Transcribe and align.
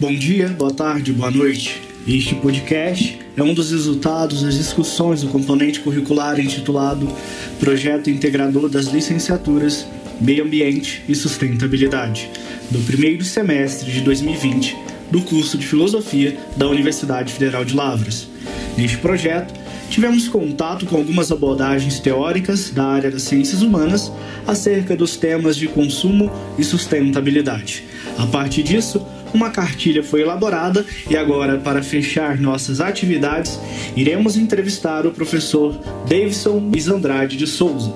Bom 0.00 0.14
dia, 0.14 0.48
boa 0.48 0.72
tarde, 0.72 1.12
boa 1.12 1.30
noite. 1.30 1.82
Este 2.08 2.34
podcast 2.34 3.18
é 3.36 3.42
um 3.42 3.52
dos 3.52 3.70
resultados 3.70 4.42
das 4.42 4.54
discussões 4.56 5.20
do 5.20 5.28
componente 5.28 5.80
curricular 5.80 6.40
intitulado 6.40 7.06
Projeto 7.58 8.08
Integrador 8.08 8.70
das 8.70 8.86
Licenciaturas 8.86 9.86
Meio 10.18 10.42
Ambiente 10.42 11.04
e 11.06 11.14
Sustentabilidade, 11.14 12.30
do 12.70 12.78
primeiro 12.78 13.22
semestre 13.22 13.92
de 13.92 14.00
2020 14.00 14.74
do 15.10 15.20
curso 15.20 15.58
de 15.58 15.66
Filosofia 15.66 16.34
da 16.56 16.66
Universidade 16.66 17.34
Federal 17.34 17.62
de 17.62 17.76
Lavras. 17.76 18.26
Neste 18.78 18.96
projeto, 18.96 19.52
tivemos 19.90 20.28
contato 20.28 20.86
com 20.86 20.96
algumas 20.96 21.30
abordagens 21.30 22.00
teóricas 22.00 22.70
da 22.70 22.86
área 22.86 23.10
das 23.10 23.24
ciências 23.24 23.60
humanas 23.60 24.10
acerca 24.46 24.96
dos 24.96 25.18
temas 25.18 25.56
de 25.56 25.68
consumo 25.68 26.30
e 26.56 26.64
sustentabilidade. 26.64 27.84
A 28.16 28.26
partir 28.26 28.62
disso, 28.62 29.04
uma 29.32 29.50
cartilha 29.50 30.02
foi 30.02 30.22
elaborada 30.22 30.84
e 31.08 31.16
agora, 31.16 31.58
para 31.58 31.82
fechar 31.82 32.38
nossas 32.38 32.80
atividades, 32.80 33.58
iremos 33.96 34.36
entrevistar 34.36 35.06
o 35.06 35.12
professor 35.12 35.78
Davidson 36.08 36.58
Luiz 36.58 36.88
Andrade 36.88 37.36
de 37.36 37.46
Souza. 37.46 37.92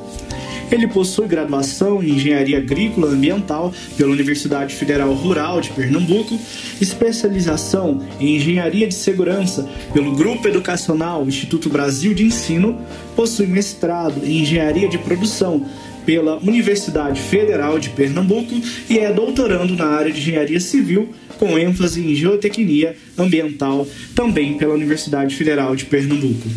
Ele 0.70 0.88
possui 0.88 1.28
graduação 1.28 2.02
em 2.02 2.10
Engenharia 2.10 2.58
Agrícola 2.58 3.08
Ambiental 3.08 3.72
pela 3.96 4.10
Universidade 4.10 4.74
Federal 4.74 5.12
Rural 5.12 5.60
de 5.60 5.70
Pernambuco, 5.70 6.38
especialização 6.80 8.02
em 8.18 8.36
Engenharia 8.36 8.86
de 8.86 8.94
Segurança 8.94 9.68
pelo 9.92 10.16
Grupo 10.16 10.48
Educacional 10.48 11.26
Instituto 11.26 11.68
Brasil 11.68 12.14
de 12.14 12.24
Ensino, 12.24 12.78
possui 13.14 13.46
mestrado 13.46 14.24
em 14.24 14.40
Engenharia 14.40 14.88
de 14.88 14.98
Produção 14.98 15.64
pela 16.04 16.38
Universidade 16.38 17.20
Federal 17.20 17.78
de 17.78 17.90
Pernambuco 17.90 18.54
e 18.88 18.98
é 18.98 19.12
doutorando 19.12 19.74
na 19.76 19.86
área 19.86 20.12
de 20.12 20.20
Engenharia 20.20 20.60
Civil 20.60 21.08
com 21.38 21.58
ênfase 21.58 22.00
em 22.00 22.14
geotecnia 22.14 22.96
ambiental, 23.18 23.86
também 24.14 24.56
pela 24.56 24.74
Universidade 24.74 25.34
Federal 25.34 25.74
de 25.76 25.84
Pernambuco. 25.84 26.48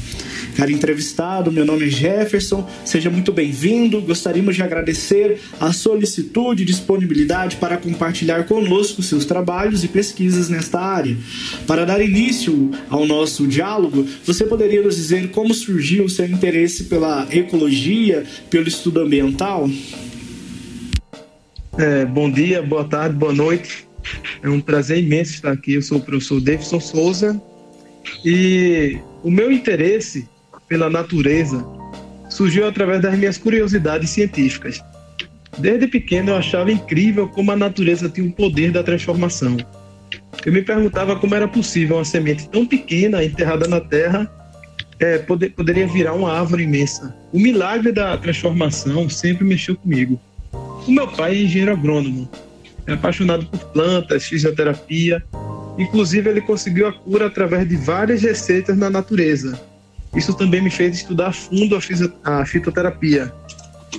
Cara 0.57 0.71
entrevistado, 0.71 1.51
meu 1.51 1.63
nome 1.63 1.85
é 1.85 1.89
Jefferson, 1.89 2.67
seja 2.83 3.11
muito 3.11 3.31
bem-vindo. 3.31 4.01
Gostaríamos 4.01 4.55
de 4.55 4.63
agradecer 4.63 5.39
a 5.59 5.71
solicitude 5.71 6.63
e 6.63 6.65
disponibilidade 6.65 7.57
para 7.57 7.77
compartilhar 7.77 8.43
conosco 8.45 9.03
seus 9.03 9.23
trabalhos 9.23 9.83
e 9.83 9.87
pesquisas 9.87 10.49
nesta 10.49 10.79
área. 10.79 11.15
Para 11.67 11.85
dar 11.85 12.01
início 12.01 12.71
ao 12.89 13.05
nosso 13.05 13.45
diálogo, 13.45 14.03
você 14.25 14.45
poderia 14.45 14.81
nos 14.81 14.95
dizer 14.95 15.29
como 15.29 15.53
surgiu 15.53 16.05
o 16.05 16.09
seu 16.09 16.25
interesse 16.25 16.85
pela 16.85 17.27
ecologia, 17.31 18.25
pelo 18.49 18.67
estudo 18.67 19.01
ambiental? 19.01 19.69
É, 21.77 22.03
bom 22.03 22.31
dia, 22.31 22.63
boa 22.63 22.83
tarde, 22.83 23.15
boa 23.15 23.31
noite. 23.31 23.86
É 24.41 24.49
um 24.49 24.61
prazer 24.61 24.99
imenso 24.99 25.33
estar 25.33 25.51
aqui. 25.51 25.73
Eu 25.73 25.81
sou 25.81 25.97
o 25.97 26.01
professor 26.01 26.39
Davidson 26.39 26.79
Souza 26.79 27.41
e 28.23 28.97
o 29.23 29.31
meu 29.31 29.51
interesse 29.51 30.27
pela 30.67 30.89
natureza 30.89 31.65
surgiu 32.29 32.67
através 32.67 33.01
das 33.01 33.17
minhas 33.17 33.37
curiosidades 33.37 34.09
científicas. 34.09 34.81
Desde 35.57 35.87
pequeno 35.87 36.31
eu 36.31 36.35
achava 36.35 36.71
incrível 36.71 37.27
como 37.27 37.51
a 37.51 37.55
natureza 37.55 38.09
tinha 38.09 38.27
o 38.27 38.33
poder 38.33 38.71
da 38.71 38.83
transformação. 38.83 39.57
Eu 40.45 40.53
me 40.53 40.61
perguntava 40.61 41.15
como 41.15 41.33
era 41.33 41.47
possível 41.47 41.97
uma 41.97 42.05
semente 42.05 42.47
tão 42.49 42.65
pequena 42.65 43.23
enterrada 43.23 43.67
na 43.67 43.81
terra 43.81 44.31
é, 44.99 45.17
poder, 45.19 45.51
poderia 45.51 45.87
virar 45.87 46.13
uma 46.13 46.31
árvore 46.31 46.63
imensa. 46.63 47.15
O 47.31 47.39
milagre 47.39 47.91
da 47.91 48.17
transformação 48.17 49.09
sempre 49.09 49.43
mexeu 49.43 49.75
comigo. 49.75 50.19
O 50.87 50.91
meu 50.91 51.07
pai 51.07 51.35
é 51.35 51.41
engenheiro 51.43 51.71
agrônomo 51.71 52.29
é 52.87 52.93
apaixonado 52.93 53.45
por 53.45 53.59
plantas, 53.65 54.25
fisioterapia. 54.25 55.23
Inclusive, 55.77 56.29
ele 56.29 56.41
conseguiu 56.41 56.87
a 56.87 56.93
cura 56.93 57.27
através 57.27 57.67
de 57.67 57.75
várias 57.75 58.21
receitas 58.21 58.75
na 58.77 58.89
natureza. 58.89 59.59
Isso 60.15 60.33
também 60.33 60.61
me 60.61 60.71
fez 60.71 60.95
estudar 60.95 61.27
a 61.27 61.33
fundo 61.33 61.77
a, 61.77 62.39
a 62.39 62.45
fitoterapia. 62.45 63.31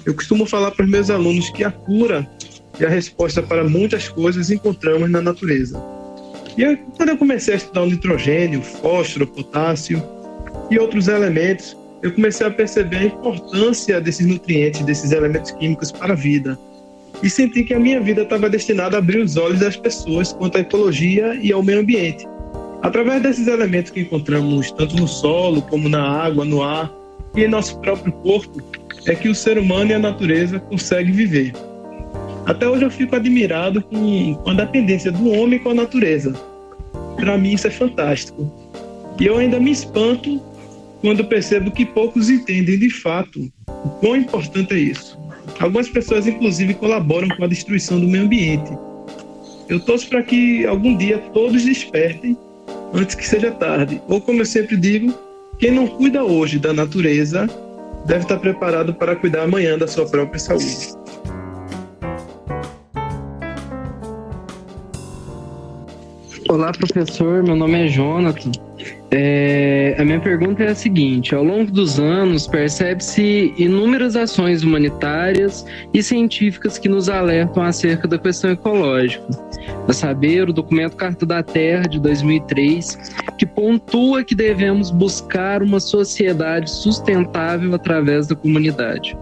Eu 0.05 0.15
costumo 0.15 0.47
falar 0.47 0.71
para 0.71 0.85
os 0.85 0.91
meus 0.91 1.11
alunos 1.11 1.51
que 1.51 1.63
a 1.63 1.71
cura 1.71 2.29
e 2.81 2.85
a 2.85 2.89
resposta 2.89 3.43
para 3.43 3.63
muitas 3.65 4.09
coisas 4.09 4.51
encontramos 4.51 5.11
na 5.11 5.21
natureza. 5.21 5.81
E 6.57 6.63
eu, 6.63 6.77
quando 6.97 7.11
eu 7.11 7.19
comecei 7.19 7.55
a 7.55 7.57
estudar 7.59 7.83
o 7.83 7.87
nitrogênio, 7.87 8.63
fósforo, 8.63 9.27
potássio 9.27 10.03
e 10.71 10.79
outros 10.79 11.09
elementos, 11.09 11.77
eu 12.03 12.13
comecei 12.13 12.47
a 12.47 12.51
perceber 12.51 12.97
a 12.97 13.05
importância 13.05 14.01
desses 14.01 14.27
nutrientes, 14.27 14.81
desses 14.83 15.13
elementos 15.13 15.51
químicos 15.53 15.93
para 15.93 16.15
a 16.15 16.17
vida 16.17 16.59
e 17.23 17.29
senti 17.29 17.65
que 17.65 17.75
a 17.75 17.81
minha 17.81 18.01
vida 18.01 18.23
estava 18.23 18.49
destinada 18.49 18.97
a 18.97 18.99
abrir 18.99 19.19
os 19.19 19.37
olhos 19.37 19.61
das 19.61 19.77
pessoas 19.77 20.33
quanto 20.33 20.57
à 20.57 20.61
ecologia 20.61 21.39
e 21.43 21.53
ao 21.53 21.63
meio 21.63 21.81
ambiente. 21.81 22.27
Através 22.83 23.23
desses 23.23 23.49
elementos 23.49 23.91
que 23.91 24.01
encontramos 24.01 24.71
tanto 24.73 24.97
no 24.97 25.09
solo, 25.09 25.63
como 25.63 25.89
na 25.89 26.03
água, 26.03 26.45
no 26.45 26.63
ar 26.63 26.93
e 27.35 27.43
em 27.43 27.49
nosso 27.49 27.79
próprio 27.81 28.13
corpo, 28.13 28.63
é 29.07 29.15
que 29.15 29.29
o 29.29 29.35
ser 29.35 29.59
humano 29.59 29.91
e 29.91 29.95
a 29.95 29.99
natureza 29.99 30.61
conseguem 30.61 31.13
viver. 31.13 31.53
Até 32.47 32.69
hoje 32.69 32.85
eu 32.85 32.91
fico 32.91 33.15
admirado 33.15 33.83
com, 33.83 34.41
a 34.47 34.55
dependência 34.55 35.11
do 35.11 35.31
homem 35.31 35.59
com 35.59 35.71
a 35.71 35.75
natureza. 35.75 36.33
Para 37.17 37.37
mim 37.37 37.53
isso 37.53 37.67
é 37.67 37.71
fantástico. 37.71 38.51
E 39.21 39.27
eu 39.27 39.37
ainda 39.37 39.59
me 39.59 39.73
espanto 39.73 40.41
quando 41.01 41.25
percebo 41.25 41.71
que 41.71 41.85
poucos 41.85 42.31
entendem 42.31 42.79
de 42.79 42.91
fato 42.91 43.53
o 43.67 43.89
quão 44.01 44.17
importante 44.17 44.73
é 44.73 44.79
isso. 44.79 45.19
Algumas 45.61 45.89
pessoas, 45.89 46.27
inclusive, 46.27 46.75
colaboram 46.75 47.29
com 47.29 47.45
a 47.45 47.49
destruição 47.49 47.99
do 48.01 48.07
meio 48.07 48.25
ambiente. 48.25 48.71
Eu 49.69 49.81
torço 49.81 50.09
para 50.09 50.23
que 50.23 50.65
algum 50.67 50.97
dia 50.97 51.19
todos 51.33 51.65
despertem 51.65 52.37
antes 52.95 53.15
que 53.15 53.27
seja 53.27 53.51
tarde. 53.51 54.01
Ou, 54.09 54.21
como 54.21 54.41
eu 54.41 54.47
sempre 54.47 54.77
digo, 54.77 55.13
quem 55.59 55.73
não 55.73 55.87
cuida 55.87 56.25
hoje 56.25 56.59
da 56.59 56.73
natureza 56.73 57.49
deve 58.07 58.23
estar 58.23 58.39
preparado 58.39 58.95
para 58.95 59.17
cuidar 59.17 59.43
amanhã 59.43 59.77
da 59.77 59.87
sua 59.87 60.07
própria 60.07 60.39
saúde. 60.39 60.98
Olá, 66.51 66.73
professor. 66.73 67.43
Meu 67.43 67.55
nome 67.55 67.85
é 67.85 67.89
Jonathan. 67.89 68.51
É, 69.11 69.95
a 69.99 70.05
minha 70.05 70.19
pergunta 70.19 70.63
é 70.63 70.69
a 70.69 70.75
seguinte: 70.75 71.35
ao 71.35 71.45
longo 71.45 71.71
dos 71.71 72.01
anos, 72.01 72.47
percebe-se 72.47 73.53
inúmeras 73.59 74.17
ações 74.17 74.63
humanitárias 74.63 75.67
e 75.93 76.03
científicas 76.03 76.79
que 76.79 76.89
nos 76.89 77.11
alertam 77.11 77.63
acerca 77.63 78.09
da 78.09 78.17
questão 78.17 78.51
ecológica. 78.51 79.23
A 79.87 79.93
saber, 79.93 80.49
o 80.49 80.53
documento 80.55 80.97
Carta 80.97 81.27
da 81.27 81.43
Terra 81.43 81.83
de 81.83 82.01
2003, 82.01 82.99
que 83.37 83.45
pontua 83.45 84.25
que 84.25 84.35
devemos 84.35 84.91
buscar 84.91 85.63
uma 85.63 85.81
sociedade 85.81 86.71
sustentável 86.71 87.75
através 87.75 88.27
da 88.27 88.35
comunidade. 88.35 89.15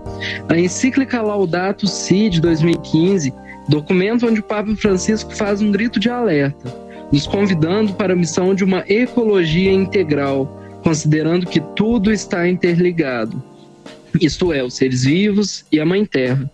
A 0.49 0.57
encíclica 0.57 1.21
Laudato 1.23 1.89
Si 1.89 2.31
de 2.31 2.41
2015, 2.41 3.35
documento 3.69 4.29
onde 4.29 4.39
o 4.39 4.45
Papa 4.45 4.73
Francisco 4.77 5.35
faz 5.35 5.61
um 5.61 5.73
grito 5.73 5.99
de 5.99 6.09
alerta 6.09 6.86
nos 7.13 7.27
convidando 7.27 7.95
para 7.95 8.13
a 8.13 8.17
missão 8.17 8.55
de 8.55 8.65
uma 8.65 8.85
ecologia 8.89 9.73
integral, 9.73 10.63
considerando 10.83 11.47
que 11.47 11.61
tudo 11.75 12.13
está 12.13 12.49
interligado, 12.49 13.43
isto 14.21 14.53
é, 14.53 14.63
os 14.63 14.75
seres 14.75 15.05
vivos 15.05 15.65
e 15.71 15.81
a 15.81 15.87
Mãe 15.87 16.05
Terra. 16.05 16.51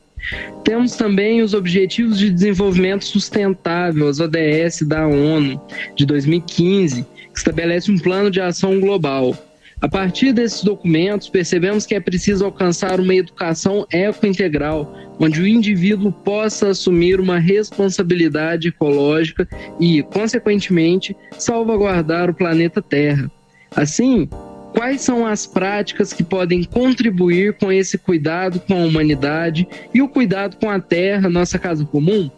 Temos 0.64 0.94
também 0.94 1.42
os 1.42 1.52
Objetivos 1.52 2.18
de 2.18 2.30
Desenvolvimento 2.30 3.04
Sustentável, 3.04 4.08
as 4.08 4.20
ODS 4.20 4.82
da 4.82 5.06
ONU, 5.06 5.60
de 5.96 6.06
2015, 6.06 7.02
que 7.02 7.38
estabelece 7.38 7.90
um 7.90 7.98
plano 7.98 8.30
de 8.30 8.40
ação 8.40 8.78
global 8.78 9.36
a 9.82 9.88
partir 9.88 10.32
desses 10.32 10.62
documentos, 10.62 11.28
percebemos 11.28 11.84
que 11.84 11.96
é 11.96 11.98
preciso 11.98 12.44
alcançar 12.44 13.00
uma 13.00 13.16
educação 13.16 13.84
eco-integral, 13.90 14.94
onde 15.18 15.42
o 15.42 15.46
indivíduo 15.46 16.12
possa 16.12 16.68
assumir 16.68 17.18
uma 17.18 17.40
responsabilidade 17.40 18.68
ecológica 18.68 19.48
e, 19.80 20.00
consequentemente, 20.04 21.16
salvaguardar 21.36 22.30
o 22.30 22.34
planeta 22.34 22.80
Terra. 22.80 23.28
Assim, 23.74 24.28
quais 24.72 25.00
são 25.00 25.26
as 25.26 25.48
práticas 25.48 26.12
que 26.12 26.22
podem 26.22 26.62
contribuir 26.62 27.54
com 27.54 27.72
esse 27.72 27.98
cuidado 27.98 28.60
com 28.60 28.74
a 28.74 28.86
humanidade 28.86 29.66
e 29.92 30.00
o 30.00 30.08
cuidado 30.08 30.58
com 30.58 30.70
a 30.70 30.78
Terra, 30.78 31.28
nossa 31.28 31.58
casa 31.58 31.84
comum? 31.84 32.30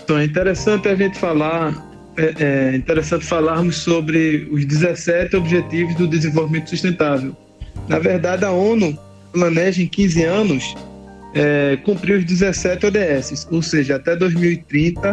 Então, 0.00 0.16
é 0.16 0.24
interessante 0.24 0.86
a 0.86 0.94
gente 0.94 1.18
falar 1.18 1.85
é, 2.16 2.34
é 2.38 2.76
interessante 2.76 3.24
falarmos 3.24 3.76
sobre 3.76 4.48
os 4.50 4.64
17 4.64 5.36
Objetivos 5.36 5.94
do 5.94 6.06
Desenvolvimento 6.06 6.70
Sustentável. 6.70 7.36
Na 7.88 7.98
verdade, 7.98 8.44
a 8.44 8.50
ONU 8.50 8.98
planeja 9.32 9.82
em 9.82 9.86
15 9.86 10.22
anos 10.24 10.74
é, 11.34 11.76
cumprir 11.84 12.18
os 12.18 12.24
17 12.24 12.86
ODS, 12.86 13.46
ou 13.50 13.62
seja, 13.62 13.96
até 13.96 14.16
2030 14.16 15.12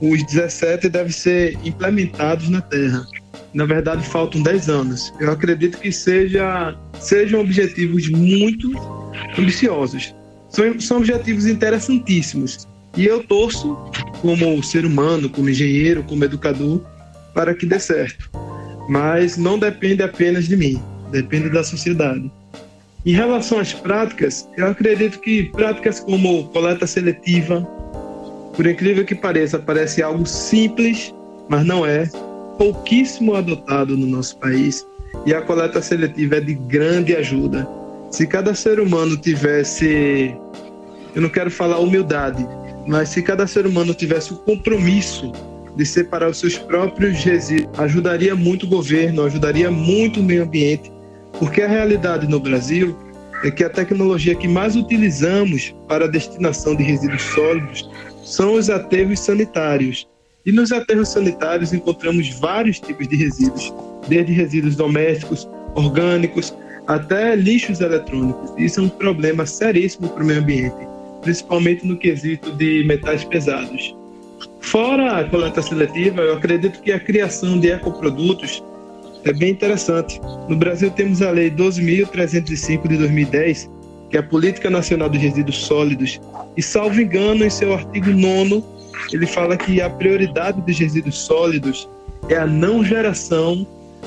os 0.00 0.22
17 0.24 0.88
devem 0.88 1.12
ser 1.12 1.56
implementados 1.64 2.48
na 2.48 2.60
Terra. 2.60 3.06
Na 3.54 3.64
verdade, 3.64 4.04
faltam 4.04 4.42
10 4.42 4.68
anos. 4.68 5.12
Eu 5.20 5.30
acredito 5.30 5.78
que 5.78 5.92
seja, 5.92 6.76
sejam 6.98 7.40
objetivos 7.40 8.08
muito 8.08 8.72
ambiciosos. 9.38 10.14
São, 10.48 10.80
são 10.80 10.96
objetivos 10.98 11.46
interessantíssimos. 11.46 12.66
E 12.96 13.06
eu 13.06 13.22
torço 13.24 13.76
como 14.20 14.62
ser 14.62 14.84
humano, 14.84 15.28
como 15.28 15.50
engenheiro, 15.50 16.02
como 16.04 16.24
educador, 16.24 16.80
para 17.34 17.54
que 17.54 17.66
dê 17.66 17.78
certo. 17.78 18.30
Mas 18.88 19.36
não 19.36 19.58
depende 19.58 20.02
apenas 20.02 20.46
de 20.46 20.56
mim, 20.56 20.80
depende 21.10 21.50
da 21.50 21.64
sociedade. 21.64 22.30
Em 23.04 23.12
relação 23.12 23.58
às 23.58 23.72
práticas, 23.72 24.48
eu 24.56 24.66
acredito 24.66 25.18
que 25.20 25.44
práticas 25.50 26.00
como 26.00 26.44
coleta 26.48 26.86
seletiva, 26.86 27.60
por 28.56 28.66
incrível 28.66 29.04
que 29.04 29.14
pareça, 29.14 29.58
parece 29.58 30.02
algo 30.02 30.24
simples, 30.24 31.12
mas 31.48 31.66
não 31.66 31.84
é, 31.84 32.08
pouquíssimo 32.56 33.34
adotado 33.34 33.96
no 33.96 34.06
nosso 34.06 34.38
país, 34.38 34.86
e 35.26 35.34
a 35.34 35.42
coleta 35.42 35.82
seletiva 35.82 36.36
é 36.36 36.40
de 36.40 36.54
grande 36.54 37.14
ajuda. 37.14 37.68
Se 38.10 38.26
cada 38.26 38.54
ser 38.54 38.80
humano 38.80 39.16
tivesse, 39.16 40.34
eu 41.14 41.20
não 41.20 41.28
quero 41.28 41.50
falar 41.50 41.78
humildade, 41.80 42.46
mas 42.86 43.08
se 43.10 43.22
cada 43.22 43.46
ser 43.46 43.66
humano 43.66 43.94
tivesse 43.94 44.32
o 44.32 44.36
compromisso 44.36 45.32
de 45.76 45.84
separar 45.84 46.30
os 46.30 46.38
seus 46.38 46.56
próprios 46.56 47.22
resíduos, 47.24 47.78
ajudaria 47.78 48.34
muito 48.34 48.66
o 48.66 48.68
governo, 48.68 49.22
ajudaria 49.22 49.70
muito 49.70 50.20
o 50.20 50.22
meio 50.22 50.44
ambiente 50.44 50.94
porque 51.38 51.62
a 51.62 51.68
realidade 51.68 52.28
no 52.28 52.38
Brasil 52.38 52.96
é 53.42 53.50
que 53.50 53.64
a 53.64 53.70
tecnologia 53.70 54.34
que 54.34 54.48
mais 54.48 54.76
utilizamos 54.76 55.74
para 55.88 56.04
a 56.04 56.08
destinação 56.08 56.74
de 56.74 56.82
resíduos 56.82 57.22
sólidos 57.22 57.90
são 58.24 58.54
os 58.54 58.70
aterros 58.70 59.20
sanitários. 59.20 60.08
E 60.46 60.52
nos 60.52 60.72
aterros 60.72 61.08
sanitários 61.08 61.72
encontramos 61.72 62.30
vários 62.38 62.78
tipos 62.78 63.08
de 63.08 63.16
resíduos, 63.16 63.72
desde 64.08 64.32
resíduos 64.32 64.76
domésticos, 64.76 65.48
orgânicos, 65.74 66.54
até 66.86 67.34
lixos 67.34 67.80
eletrônicos. 67.80 68.52
Isso 68.56 68.80
é 68.80 68.84
um 68.84 68.88
problema 68.88 69.44
seríssimo 69.44 70.08
para 70.08 70.22
o 70.22 70.26
meio 70.26 70.40
ambiente, 70.40 70.76
principalmente 71.24 71.84
no 71.86 71.96
quesito 71.96 72.52
de 72.52 72.84
metais 72.84 73.24
pesados. 73.24 73.96
Fora 74.60 75.18
a 75.20 75.24
coleta 75.24 75.60
seletiva, 75.60 76.22
eu 76.22 76.34
acredito 76.34 76.80
que 76.80 76.92
a 76.92 77.00
criação 77.00 77.58
de 77.58 77.70
ecoprodutos 77.70 78.62
é 79.24 79.32
bem 79.32 79.50
interessante. 79.50 80.20
No 80.48 80.56
Brasil 80.56 80.90
temos 80.90 81.22
a 81.22 81.30
Lei 81.30 81.50
12.305 81.50 82.88
de 82.88 82.98
2010, 82.98 83.70
que 84.10 84.16
é 84.16 84.20
a 84.20 84.22
Política 84.22 84.70
Nacional 84.70 85.08
dos 85.08 85.20
Resíduos 85.20 85.56
Sólidos, 85.64 86.20
e 86.56 86.62
salvo 86.62 87.00
engano, 87.00 87.44
em 87.44 87.50
seu 87.50 87.74
artigo 87.74 88.10
9 88.10 88.62
ele 89.12 89.26
fala 89.26 89.56
que 89.56 89.80
a 89.80 89.90
prioridade 89.90 90.60
dos 90.60 90.78
resíduos 90.78 91.18
sólidos 91.18 91.88
é 92.28 92.36
a 92.36 92.46
não 92.46 92.84
geração 92.84 93.66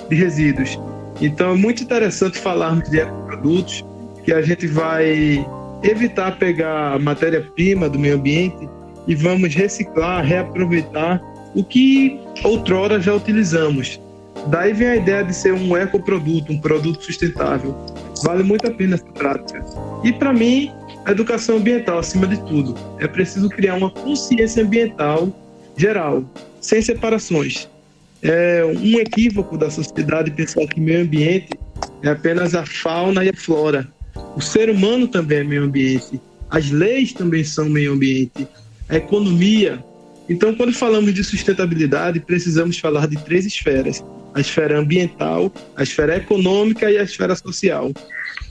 de 0.10 0.16
resíduos. 0.16 0.80
Então 1.22 1.52
é 1.52 1.56
muito 1.56 1.84
interessante 1.84 2.38
falarmos 2.38 2.90
de 2.90 3.00
ecoprodutos, 3.00 3.86
que 4.24 4.32
a 4.34 4.42
gente 4.42 4.68
vai 4.68 5.46
evitar 5.84 6.38
pegar 6.38 7.00
matéria-prima 7.00 7.90
do 7.90 8.00
meio 8.00 8.16
ambiente 8.16 8.68
e 9.08 9.16
vamos 9.16 9.54
reciclar, 9.54 10.24
reaproveitar 10.24 11.22
o 11.56 11.64
que 11.64 12.20
outrora 12.44 13.00
já 13.00 13.16
utilizamos. 13.16 14.00
Daí 14.48 14.74
vem 14.74 14.88
a 14.88 14.96
ideia 14.96 15.24
de 15.24 15.34
ser 15.34 15.54
um 15.54 15.76
ecoproduto, 15.76 16.52
um 16.52 16.60
produto 16.60 17.04
sustentável. 17.04 17.76
Vale 18.24 18.44
muito 18.44 18.68
a 18.68 18.72
pena 18.72 18.96
essa 18.96 19.06
prática. 19.06 19.64
E 20.04 20.14
para 20.14 20.34
mim, 20.34 20.72
a 21.06 21.12
educação 21.12 21.58
ambiental, 21.58 22.00
acima 22.00 22.28
de 22.28 22.38
tudo, 22.46 22.76
é 23.00 23.08
preciso 23.08 23.50
criar 23.50 23.76
uma 23.76 23.90
consciência 23.90 24.64
ambiental 24.64 25.30
geral, 25.76 26.24
sem 26.60 26.82
separações. 26.82 27.70
É 28.22 28.64
um 28.66 29.00
equívoco 29.00 29.58
da 29.58 29.70
sociedade 29.70 30.32
pensar 30.32 30.66
que 30.68 30.80
meio 30.80 31.02
ambiente 31.02 31.50
é 32.02 32.10
apenas 32.10 32.56
a 32.56 32.66
fauna 32.66 33.24
e 33.24 33.30
a 33.30 33.34
flora. 33.34 33.88
O 34.38 34.42
ser 34.42 34.70
humano 34.70 35.08
também 35.08 35.40
é 35.40 35.44
meio 35.44 35.64
ambiente. 35.64 36.22
As 36.48 36.70
leis 36.70 37.12
também 37.12 37.44
são 37.44 37.68
meio 37.68 37.94
ambiente. 37.94 38.48
A 38.88 38.98
economia. 38.98 39.84
Então, 40.30 40.54
quando 40.54 40.74
falamos 40.74 41.12
de 41.12 41.24
sustentabilidade, 41.24 42.20
precisamos 42.20 42.78
falar 42.78 43.08
de 43.08 43.18
três 43.24 43.48
esferas: 43.48 44.06
a 44.36 44.40
esfera 44.40 44.78
ambiental, 44.78 45.52
a 45.76 45.82
esfera 45.82 46.18
econômica 46.18 46.92
e 46.92 47.00
a 47.00 47.04
esfera 47.04 47.36
social. 47.36 47.92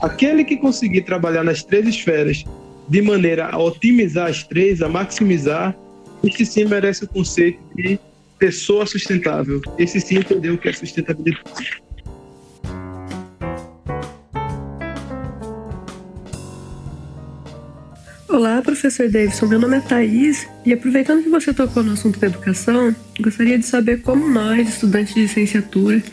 Aquele 0.01 0.43
que 0.43 0.57
conseguir 0.57 1.03
trabalhar 1.03 1.45
nas 1.45 1.63
três 1.63 1.87
esferas 1.87 2.43
de 2.89 3.01
maneira 3.01 3.47
a 3.47 3.57
otimizar 3.57 4.29
as 4.29 4.43
três, 4.43 4.81
a 4.81 4.89
maximizar, 4.89 5.73
esse 6.21 6.45
sim 6.45 6.65
merece 6.65 7.05
o 7.05 7.07
conceito 7.07 7.59
de 7.77 7.97
pessoa 8.37 8.85
sustentável. 8.85 9.61
Esse 9.79 10.01
sim 10.01 10.17
entendeu 10.17 10.55
o 10.55 10.57
que 10.57 10.67
é 10.67 10.73
sustentabilidade. 10.73 11.86
Olá, 18.29 18.61
professor 18.61 19.07
Davidson. 19.07 19.45
Meu 19.45 19.57
nome 19.57 19.77
é 19.77 19.79
Thaís 19.79 20.45
e 20.65 20.73
aproveitando 20.73 21.23
que 21.23 21.29
você 21.29 21.53
tocou 21.53 21.81
no 21.81 21.93
assunto 21.93 22.19
da 22.19 22.27
educação, 22.27 22.93
gostaria 23.21 23.57
de 23.57 23.65
saber 23.65 24.01
como 24.01 24.27
nós, 24.27 24.67
estudantes 24.67 25.13
de 25.13 25.21
licenciatura, 25.21 26.03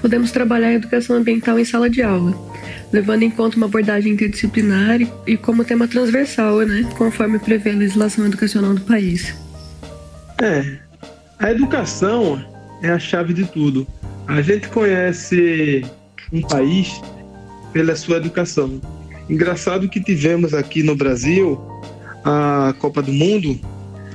podemos 0.00 0.32
trabalhar 0.32 0.68
a 0.68 0.74
educação 0.74 1.16
ambiental 1.16 1.58
em 1.58 1.64
sala 1.64 1.90
de 1.90 2.02
aula, 2.02 2.32
levando 2.90 3.24
em 3.24 3.30
conta 3.30 3.58
uma 3.58 3.66
abordagem 3.66 4.14
interdisciplinar 4.14 5.00
e 5.26 5.36
como 5.36 5.66
tema 5.66 5.86
transversal, 5.86 6.60
né, 6.60 6.88
conforme 6.96 7.38
prevê 7.38 7.72
a 7.72 7.74
legislação 7.74 8.24
educacional 8.24 8.72
do 8.72 8.80
país. 8.80 9.36
É, 10.40 10.78
a 11.38 11.50
educação 11.50 12.42
é 12.82 12.88
a 12.88 12.98
chave 12.98 13.34
de 13.34 13.44
tudo. 13.44 13.86
A 14.26 14.40
gente 14.40 14.66
conhece 14.68 15.84
um 16.32 16.40
país 16.40 17.02
pela 17.70 17.94
sua 17.94 18.16
educação. 18.16 18.80
Engraçado 19.28 19.88
que 19.88 20.00
tivemos 20.00 20.52
aqui 20.52 20.82
no 20.82 20.94
Brasil 20.94 21.60
a 22.24 22.74
Copa 22.78 23.00
do 23.02 23.12
Mundo 23.12 23.58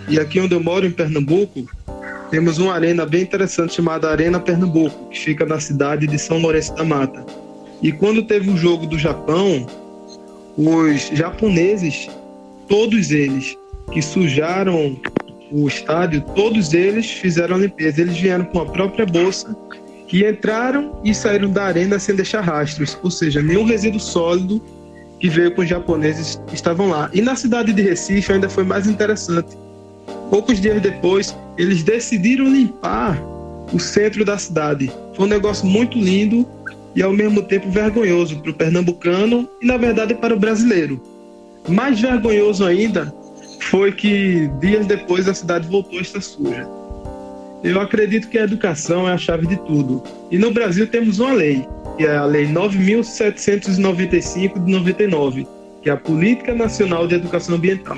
e 0.07 0.19
aqui 0.19 0.39
onde 0.39 0.53
eu 0.53 0.63
moro, 0.63 0.85
em 0.85 0.91
Pernambuco, 0.91 1.67
temos 2.31 2.57
uma 2.57 2.73
arena 2.73 3.05
bem 3.05 3.21
interessante 3.21 3.75
chamada 3.75 4.09
Arena 4.09 4.39
Pernambuco, 4.39 5.09
que 5.09 5.19
fica 5.19 5.45
na 5.45 5.59
cidade 5.59 6.07
de 6.07 6.17
São 6.17 6.39
Lourenço 6.39 6.75
da 6.75 6.83
Mata. 6.83 7.25
E 7.81 7.91
quando 7.91 8.23
teve 8.23 8.49
o 8.49 8.57
jogo 8.57 8.85
do 8.85 8.99
Japão, 8.99 9.65
os 10.57 11.09
japoneses, 11.13 12.09
todos 12.67 13.11
eles 13.11 13.57
que 13.91 14.01
sujaram 14.01 14.99
o 15.51 15.67
estádio, 15.67 16.21
todos 16.35 16.73
eles 16.73 17.09
fizeram 17.09 17.55
a 17.55 17.59
limpeza. 17.59 18.01
Eles 18.01 18.17
vieram 18.17 18.45
com 18.45 18.59
a 18.59 18.65
própria 18.65 19.05
bolsa 19.05 19.55
que 20.07 20.27
entraram 20.27 20.99
e 21.03 21.13
saíram 21.13 21.49
da 21.49 21.63
arena 21.63 21.99
sem 21.99 22.15
deixar 22.15 22.41
rastros, 22.41 22.97
ou 23.03 23.11
seja, 23.11 23.41
nenhum 23.41 23.63
resíduo 23.63 23.99
sólido 23.99 24.61
que 25.19 25.29
veio 25.29 25.53
com 25.53 25.61
os 25.61 25.69
japoneses 25.69 26.41
estavam 26.53 26.89
lá. 26.89 27.09
E 27.13 27.21
na 27.21 27.35
cidade 27.35 27.73
de 27.73 27.81
Recife 27.81 28.31
ainda 28.31 28.49
foi 28.49 28.63
mais 28.63 28.88
interessante. 28.88 29.57
Poucos 30.29 30.61
dias 30.61 30.81
depois, 30.81 31.35
eles 31.57 31.83
decidiram 31.83 32.45
limpar 32.45 33.19
o 33.73 33.79
centro 33.79 34.23
da 34.23 34.38
cidade. 34.38 34.91
Foi 35.15 35.25
um 35.25 35.29
negócio 35.29 35.65
muito 35.65 35.97
lindo 35.97 36.47
e 36.95 37.03
ao 37.03 37.11
mesmo 37.11 37.41
tempo 37.43 37.69
vergonhoso 37.69 38.39
para 38.39 38.51
o 38.51 38.53
pernambucano 38.53 39.47
e 39.61 39.65
na 39.65 39.77
verdade 39.77 40.15
para 40.15 40.33
o 40.33 40.39
brasileiro. 40.39 41.01
Mais 41.67 41.99
vergonhoso 41.99 42.65
ainda 42.65 43.13
foi 43.61 43.91
que 43.91 44.49
dias 44.59 44.85
depois 44.85 45.27
a 45.27 45.33
cidade 45.33 45.67
voltou 45.67 45.99
a 45.99 46.01
estar 46.01 46.21
suja. 46.21 46.67
Eu 47.63 47.79
acredito 47.81 48.29
que 48.29 48.38
a 48.38 48.43
educação 48.43 49.07
é 49.07 49.13
a 49.13 49.17
chave 49.17 49.45
de 49.45 49.57
tudo. 49.57 50.01
E 50.31 50.38
no 50.38 50.51
Brasil 50.51 50.88
temos 50.88 51.19
uma 51.19 51.33
lei, 51.33 51.67
que 52.00 52.06
é 52.06 52.15
a 52.15 52.24
Lei 52.24 52.48
9.795 52.48 54.63
de 54.63 54.72
99, 54.72 55.46
que 55.84 55.89
é 55.89 55.91
a 55.91 55.98
Política 55.98 56.56
Nacional 56.56 57.06
de 57.06 57.15
Educação 57.15 57.56
Ambiental. 57.56 57.98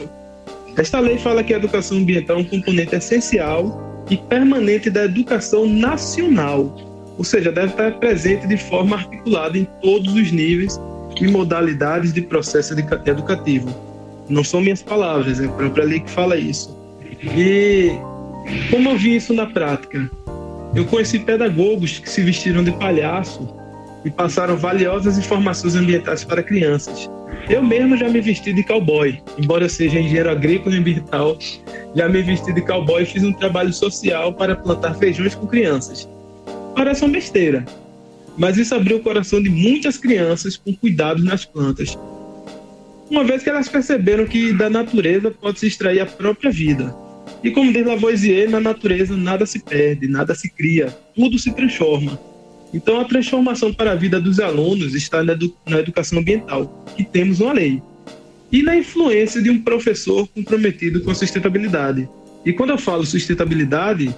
Esta 0.76 1.00
lei 1.00 1.20
fala 1.20 1.44
que 1.44 1.54
a 1.54 1.58
educação 1.58 2.00
ambiental 2.00 2.38
é 2.38 2.40
um 2.40 2.46
componente 2.46 2.96
essencial 2.96 4.04
e 4.10 4.18
permanente 4.18 4.90
da 4.90 5.06
educação 5.06 5.68
nacional, 5.68 6.76
ou 7.16 7.24
seja, 7.24 7.52
deve 7.52 7.68
estar 7.68 7.92
presente 8.00 8.48
de 8.48 8.58
forma 8.58 8.96
articulada 8.96 9.56
em 9.56 9.68
todos 9.84 10.16
os 10.16 10.32
níveis 10.32 10.82
e 11.20 11.28
modalidades 11.28 12.12
de 12.12 12.24
processo 12.24 12.74
educativo. 12.74 13.70
Não 14.28 14.44
são 14.44 14.62
minhas 14.62 14.82
palavras, 14.82 15.40
é 15.40 15.46
a 15.46 15.50
própria 15.50 15.86
lei 15.86 16.00
que 16.00 16.10
fala 16.10 16.38
isso. 16.38 16.76
E 17.38 17.92
como 18.72 18.90
eu 18.90 18.98
vi 18.98 19.18
isso 19.18 19.32
na 19.32 19.46
prática? 19.46 20.10
Eu 20.74 20.86
conheci 20.86 21.20
pedagogos 21.20 22.00
que 22.00 22.10
se 22.10 22.24
vestiram 22.24 22.64
de 22.64 22.72
palhaço 22.72 23.61
e 24.04 24.10
passaram 24.10 24.58
valiosas 24.58 25.18
informações 25.18 25.76
ambientais 25.76 26.24
para 26.24 26.44
crianças. 26.44 27.10
Eu 27.50 27.64
mesmo 27.64 27.98
já 27.98 28.08
me 28.08 28.22
vesti 28.22 28.54
de 28.54 28.64
cowboy, 28.64 29.22
embora 29.38 29.66
eu 29.66 29.70
seja 29.70 30.00
engenheiro 30.00 30.30
agrícola 30.30 30.76
e 30.76 30.80
ambiental, 30.80 31.38
já 31.96 32.08
me 32.08 32.22
vesti 32.22 32.54
de 32.54 32.62
cowboy 32.62 33.04
e 33.04 33.06
fiz 33.06 33.24
um 33.24 33.34
trabalho 33.34 33.74
social 33.74 34.34
para 34.34 34.56
plantar 34.56 34.96
feijões 34.96 35.36
com 35.36 35.48
crianças. 35.48 36.08
Parece 36.76 37.04
uma 37.04 37.12
besteira, 37.12 37.66
mas 38.38 38.58
isso 38.58 38.74
abriu 38.74 38.98
o 38.98 39.02
coração 39.02 39.42
de 39.42 39.50
muitas 39.50 39.98
crianças 39.98 40.56
com 40.56 40.74
cuidados 40.74 41.24
nas 41.24 41.46
plantas. 41.46 41.98
Uma 43.10 43.26
vez 43.26 43.44
que 43.44 43.50
elas 43.50 43.68
perceberam 43.68 44.26
que 44.26 44.54
da 44.54 44.70
natureza 44.70 45.30
pode 45.32 45.60
se 45.60 45.68
extrair 45.68 46.00
a 46.00 46.06
própria 46.06 46.50
vida. 46.50 46.96
E 47.44 47.52
como 47.52 47.74
diz 47.74 47.86
Lavoisier, 47.86 48.50
na 48.50 48.60
natureza 48.60 49.18
nada 49.18 49.46
se 49.46 49.60
perde, 49.60 50.08
nada 50.08 50.34
se 50.34 50.50
cria, 50.50 50.96
tudo 51.14 51.38
se 51.38 51.52
transforma. 51.52 52.18
Então, 52.74 53.00
a 53.00 53.06
transformação 53.06 53.74
para 53.74 53.92
a 53.92 53.96
vida 53.96 54.20
dos 54.20 54.40
alunos 54.40 54.94
está 54.96 55.24
na, 55.24 55.34
edu 55.34 55.54
na 55.68 55.80
educação 55.80 56.20
ambiental, 56.20 56.86
que 56.96 57.04
temos 57.04 57.40
uma 57.40 57.54
lei, 57.54 57.82
e 58.52 58.64
na 58.64 58.78
influência 58.78 59.42
de 59.42 59.50
um 59.50 59.62
professor 59.62 60.28
comprometido 60.28 61.02
com 61.02 61.12
a 61.12 61.16
sustentabilidade. 61.16 62.08
E 62.46 62.54
quando 62.54 62.72
eu 62.72 62.78
falo 62.78 63.06
sustentabilidade, 63.06 64.14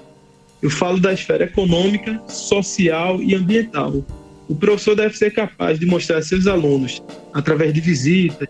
eu 0.62 0.70
falo 0.70 1.00
da 1.00 1.14
esfera 1.14 1.44
econômica, 1.44 2.22
social 2.28 3.22
e 3.22 3.36
ambiental. 3.36 4.04
O 4.48 4.56
professor 4.56 4.96
deve 4.96 5.18
ser 5.18 5.32
capaz 5.32 5.80
de 5.80 5.86
mostrar 5.86 6.18
a 6.18 6.22
seus 6.22 6.48
alunos, 6.48 7.04
através 7.34 7.74
de 7.74 7.82
visitas, 7.82 8.48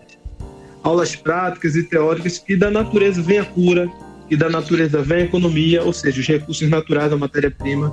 aulas 0.82 1.16
práticas 1.16 1.74
e 1.76 1.82
teóricas, 1.82 2.38
que 2.38 2.56
da 2.56 2.70
natureza 2.70 3.20
vem 3.22 3.38
a 3.38 3.44
cura, 3.44 3.90
que 4.28 4.36
da 4.36 4.48
natureza 4.48 5.02
vem 5.02 5.18
a 5.18 5.24
economia, 5.24 5.82
ou 5.82 5.92
seja, 5.92 6.20
os 6.20 6.26
recursos 6.26 6.68
naturais, 6.68 7.12
a 7.12 7.16
matéria-prima, 7.16 7.92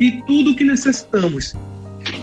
e 0.00 0.22
tudo 0.26 0.50
o 0.50 0.56
que 0.56 0.64
necessitamos. 0.64 1.54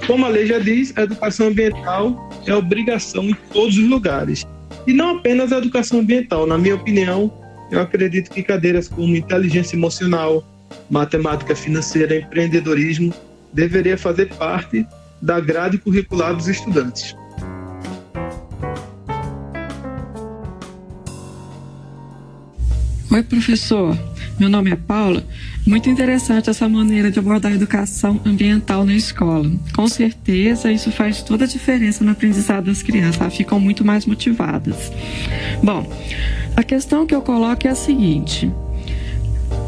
Como 0.08 0.26
a 0.26 0.30
lei 0.30 0.46
já 0.46 0.60
diz, 0.60 0.94
a 0.96 1.04
educação 1.04 1.48
ambiental 1.48 2.30
é 2.46 2.54
obrigação 2.54 3.30
em 3.30 3.36
todos 3.52 3.78
os 3.78 3.88
lugares. 3.88 4.46
E 4.88 4.94
não 4.94 5.18
apenas 5.18 5.52
a 5.52 5.58
educação 5.58 6.00
ambiental. 6.00 6.46
Na 6.46 6.58
minha 6.58 6.76
opinião, 6.76 7.32
eu 7.72 7.80
acredito 7.80 8.30
que 8.30 8.44
cadeiras 8.44 8.88
como 8.88 9.16
inteligência 9.16 9.76
emocional, 9.76 10.44
matemática 10.90 11.56
financeira, 11.56 12.18
empreendedorismo 12.18 13.14
deveria 13.54 13.98
fazer 13.98 14.28
parte 14.36 14.86
da 15.22 15.40
grade 15.40 15.78
curricular 15.78 16.36
dos 16.36 16.48
estudantes. 16.48 17.16
Oi, 23.16 23.24
professor. 23.24 23.98
Meu 24.38 24.50
nome 24.50 24.72
é 24.72 24.76
Paula. 24.76 25.26
Muito 25.66 25.90
interessante 25.90 26.50
essa 26.50 26.68
maneira 26.68 27.10
de 27.10 27.18
abordar 27.18 27.54
a 27.54 27.56
educação 27.56 28.20
ambiental 28.26 28.84
na 28.84 28.94
escola. 28.94 29.50
Com 29.74 29.88
certeza, 29.88 30.70
isso 30.70 30.92
faz 30.92 31.24
toda 31.24 31.46
a 31.46 31.48
diferença 31.48 32.04
no 32.04 32.12
aprendizado 32.12 32.66
das 32.66 32.84
crianças. 32.84 33.22
Elas 33.22 33.34
ficam 33.34 33.58
muito 33.58 33.86
mais 33.86 34.06
motivadas. 34.06 34.92
Bom, 35.64 35.90
a 36.58 36.62
questão 36.62 37.06
que 37.06 37.16
eu 37.16 37.22
coloco 37.22 37.66
é 37.66 37.70
a 37.70 37.76
seguinte: 37.76 38.52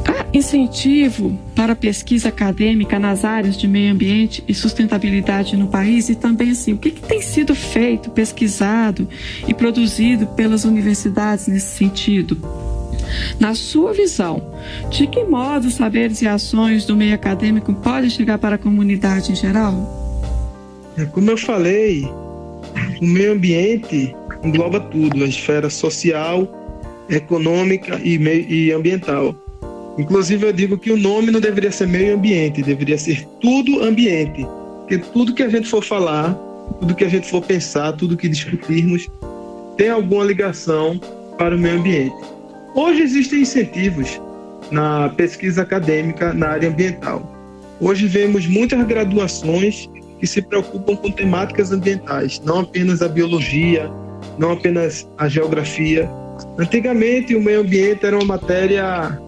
há 0.05 0.25
incentivo 0.33 1.39
para 1.55 1.73
pesquisa 1.73 2.27
acadêmica 2.27 2.99
nas 2.99 3.23
áreas 3.23 3.57
de 3.57 3.65
meio 3.65 3.93
ambiente 3.93 4.43
e 4.45 4.53
sustentabilidade 4.53 5.55
no 5.55 5.69
país? 5.69 6.09
E 6.09 6.15
também, 6.15 6.51
assim, 6.51 6.73
o 6.73 6.77
que, 6.77 6.91
que 6.91 7.01
tem 7.01 7.21
sido 7.21 7.55
feito, 7.55 8.09
pesquisado 8.09 9.07
e 9.47 9.53
produzido 9.53 10.27
pelas 10.27 10.65
universidades 10.65 11.47
nesse 11.47 11.77
sentido? 11.77 12.66
Na 13.39 13.55
sua 13.55 13.93
visão, 13.93 14.41
de 14.89 15.07
que 15.07 15.23
modo 15.23 15.67
os 15.67 15.75
saberes 15.75 16.21
e 16.21 16.27
ações 16.27 16.85
do 16.85 16.95
meio 16.95 17.13
acadêmico 17.13 17.73
podem 17.73 18.09
chegar 18.09 18.37
para 18.37 18.55
a 18.55 18.57
comunidade 18.57 19.31
em 19.31 19.35
geral? 19.35 19.73
É, 20.97 21.05
como 21.05 21.29
eu 21.29 21.37
falei, 21.37 22.03
o 23.01 23.05
meio 23.05 23.33
ambiente 23.33 24.15
engloba 24.43 24.79
tudo, 24.79 25.23
a 25.23 25.27
esfera 25.27 25.69
social, 25.69 26.47
econômica 27.09 27.99
e, 28.03 28.17
e 28.17 28.71
ambiental. 28.71 29.35
Inclusive, 29.97 30.47
eu 30.47 30.53
digo 30.53 30.77
que 30.77 30.91
o 30.91 30.97
nome 30.97 31.31
não 31.31 31.39
deveria 31.39 31.71
ser 31.71 31.87
meio 31.87 32.15
ambiente, 32.15 32.61
deveria 32.61 32.97
ser 32.97 33.27
tudo 33.41 33.83
ambiente. 33.83 34.45
Porque 34.79 34.99
tudo 34.99 35.33
que 35.33 35.43
a 35.43 35.49
gente 35.49 35.67
for 35.67 35.83
falar, 35.83 36.33
tudo 36.79 36.93
que 36.93 37.03
a 37.03 37.09
gente 37.09 37.27
for 37.29 37.41
pensar, 37.41 37.93
tudo 37.93 38.15
que 38.15 38.29
discutirmos, 38.29 39.09
tem 39.75 39.89
alguma 39.89 40.23
ligação 40.23 40.99
para 41.37 41.55
o 41.55 41.59
meio 41.59 41.79
ambiente. 41.79 42.15
Hoje 42.77 43.01
existem 43.01 43.41
incentivos 43.41 44.21
na 44.69 45.09
pesquisa 45.09 45.63
acadêmica 45.63 46.31
na 46.31 46.49
área 46.49 46.69
ambiental. 46.69 47.25
Hoje 47.79 48.05
vemos 48.05 48.45
muitas 48.45 48.85
graduações 48.85 49.89
que 50.19 50.27
se 50.27 50.43
preocupam 50.43 50.95
com 50.95 51.09
temáticas 51.09 51.71
ambientais, 51.71 52.39
não 52.45 52.59
apenas 52.59 53.01
a 53.01 53.07
biologia, 53.07 53.89
não 54.37 54.51
apenas 54.51 55.09
a 55.17 55.27
geografia. 55.27 56.07
Antigamente, 56.59 57.33
o 57.33 57.41
meio 57.41 57.61
ambiente 57.61 58.05
era 58.05 58.15
uma 58.15 58.37
matéria 58.37 59.19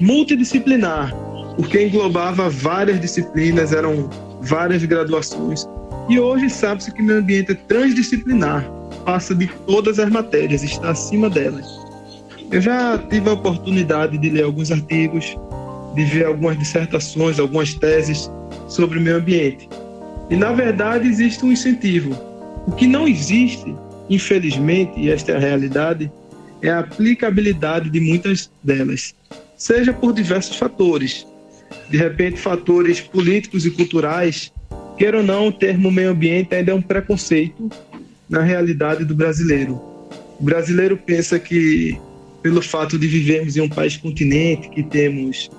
multidisciplinar, 0.00 1.14
porque 1.54 1.86
englobava 1.86 2.50
várias 2.50 3.00
disciplinas, 3.00 3.72
eram 3.72 4.10
várias 4.40 4.84
graduações. 4.84 5.64
E 6.08 6.18
hoje 6.18 6.50
sabe-se 6.50 6.90
que 6.90 7.00
o 7.00 7.04
meio 7.04 7.20
ambiente 7.20 7.52
é 7.52 7.54
transdisciplinar, 7.54 8.68
passa 9.04 9.32
de 9.32 9.46
todas 9.64 10.00
as 10.00 10.10
matérias, 10.10 10.64
está 10.64 10.90
acima 10.90 11.30
delas. 11.30 11.85
Eu 12.50 12.60
já 12.60 12.96
tive 12.96 13.28
a 13.28 13.32
oportunidade 13.32 14.16
de 14.18 14.30
ler 14.30 14.44
alguns 14.44 14.70
artigos, 14.70 15.36
de 15.94 16.04
ver 16.04 16.26
algumas 16.26 16.56
dissertações, 16.58 17.40
algumas 17.40 17.74
teses 17.74 18.30
sobre 18.68 18.98
o 18.98 19.02
meio 19.02 19.16
ambiente. 19.16 19.68
E, 20.30 20.36
na 20.36 20.52
verdade, 20.52 21.08
existe 21.08 21.44
um 21.44 21.50
incentivo. 21.50 22.16
O 22.66 22.72
que 22.72 22.86
não 22.86 23.08
existe, 23.08 23.74
infelizmente, 24.08 24.92
e 24.96 25.10
esta 25.10 25.32
é 25.32 25.36
a 25.36 25.40
realidade, 25.40 26.10
é 26.62 26.70
a 26.70 26.80
aplicabilidade 26.80 27.90
de 27.90 28.00
muitas 28.00 28.50
delas, 28.62 29.14
seja 29.56 29.92
por 29.92 30.12
diversos 30.12 30.56
fatores. 30.56 31.26
De 31.90 31.96
repente, 31.96 32.38
fatores 32.38 33.00
políticos 33.00 33.66
e 33.66 33.70
culturais, 33.70 34.52
queira 34.96 35.18
ou 35.18 35.22
não, 35.22 35.48
o 35.48 35.52
termo 35.52 35.90
meio 35.90 36.10
ambiente 36.10 36.54
ainda 36.54 36.72
é 36.72 36.74
um 36.74 36.82
preconceito 36.82 37.68
na 38.28 38.42
realidade 38.42 39.04
do 39.04 39.14
brasileiro. 39.14 39.80
O 40.38 40.44
brasileiro 40.44 40.96
pensa 40.96 41.38
que 41.38 41.98
pelo 42.46 42.62
fato 42.62 42.96
de 42.96 43.08
vivermos 43.08 43.56
em 43.56 43.60
um 43.60 43.68
país 43.68 43.96
continente, 43.96 44.68
que 44.68 44.80
temos 44.80 45.50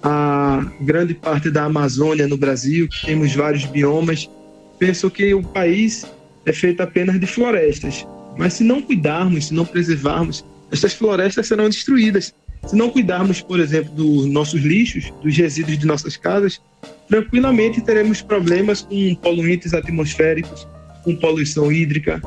a 0.00 0.64
grande 0.80 1.12
parte 1.12 1.50
da 1.50 1.64
Amazônia 1.64 2.28
no 2.28 2.36
Brasil, 2.36 2.88
que 2.88 3.06
temos 3.06 3.34
vários 3.34 3.64
biomas, 3.64 4.30
penso 4.78 5.10
que 5.10 5.34
o 5.34 5.42
país 5.42 6.06
é 6.46 6.52
feito 6.52 6.80
apenas 6.80 7.18
de 7.18 7.26
florestas. 7.26 8.06
Mas 8.36 8.52
se 8.52 8.62
não 8.62 8.80
cuidarmos, 8.80 9.46
se 9.48 9.54
não 9.54 9.64
preservarmos, 9.64 10.44
essas 10.70 10.94
florestas 10.94 11.48
serão 11.48 11.68
destruídas. 11.68 12.32
Se 12.68 12.76
não 12.76 12.88
cuidarmos, 12.88 13.40
por 13.40 13.58
exemplo, 13.58 13.92
dos 13.92 14.26
nossos 14.26 14.60
lixos, 14.60 15.12
dos 15.20 15.36
resíduos 15.36 15.76
de 15.76 15.86
nossas 15.88 16.16
casas, 16.16 16.60
tranquilamente 17.08 17.80
teremos 17.80 18.22
problemas 18.22 18.82
com 18.82 19.14
poluentes 19.16 19.74
atmosféricos, 19.74 20.68
com 21.02 21.16
poluição 21.16 21.72
hídrica. 21.72 22.22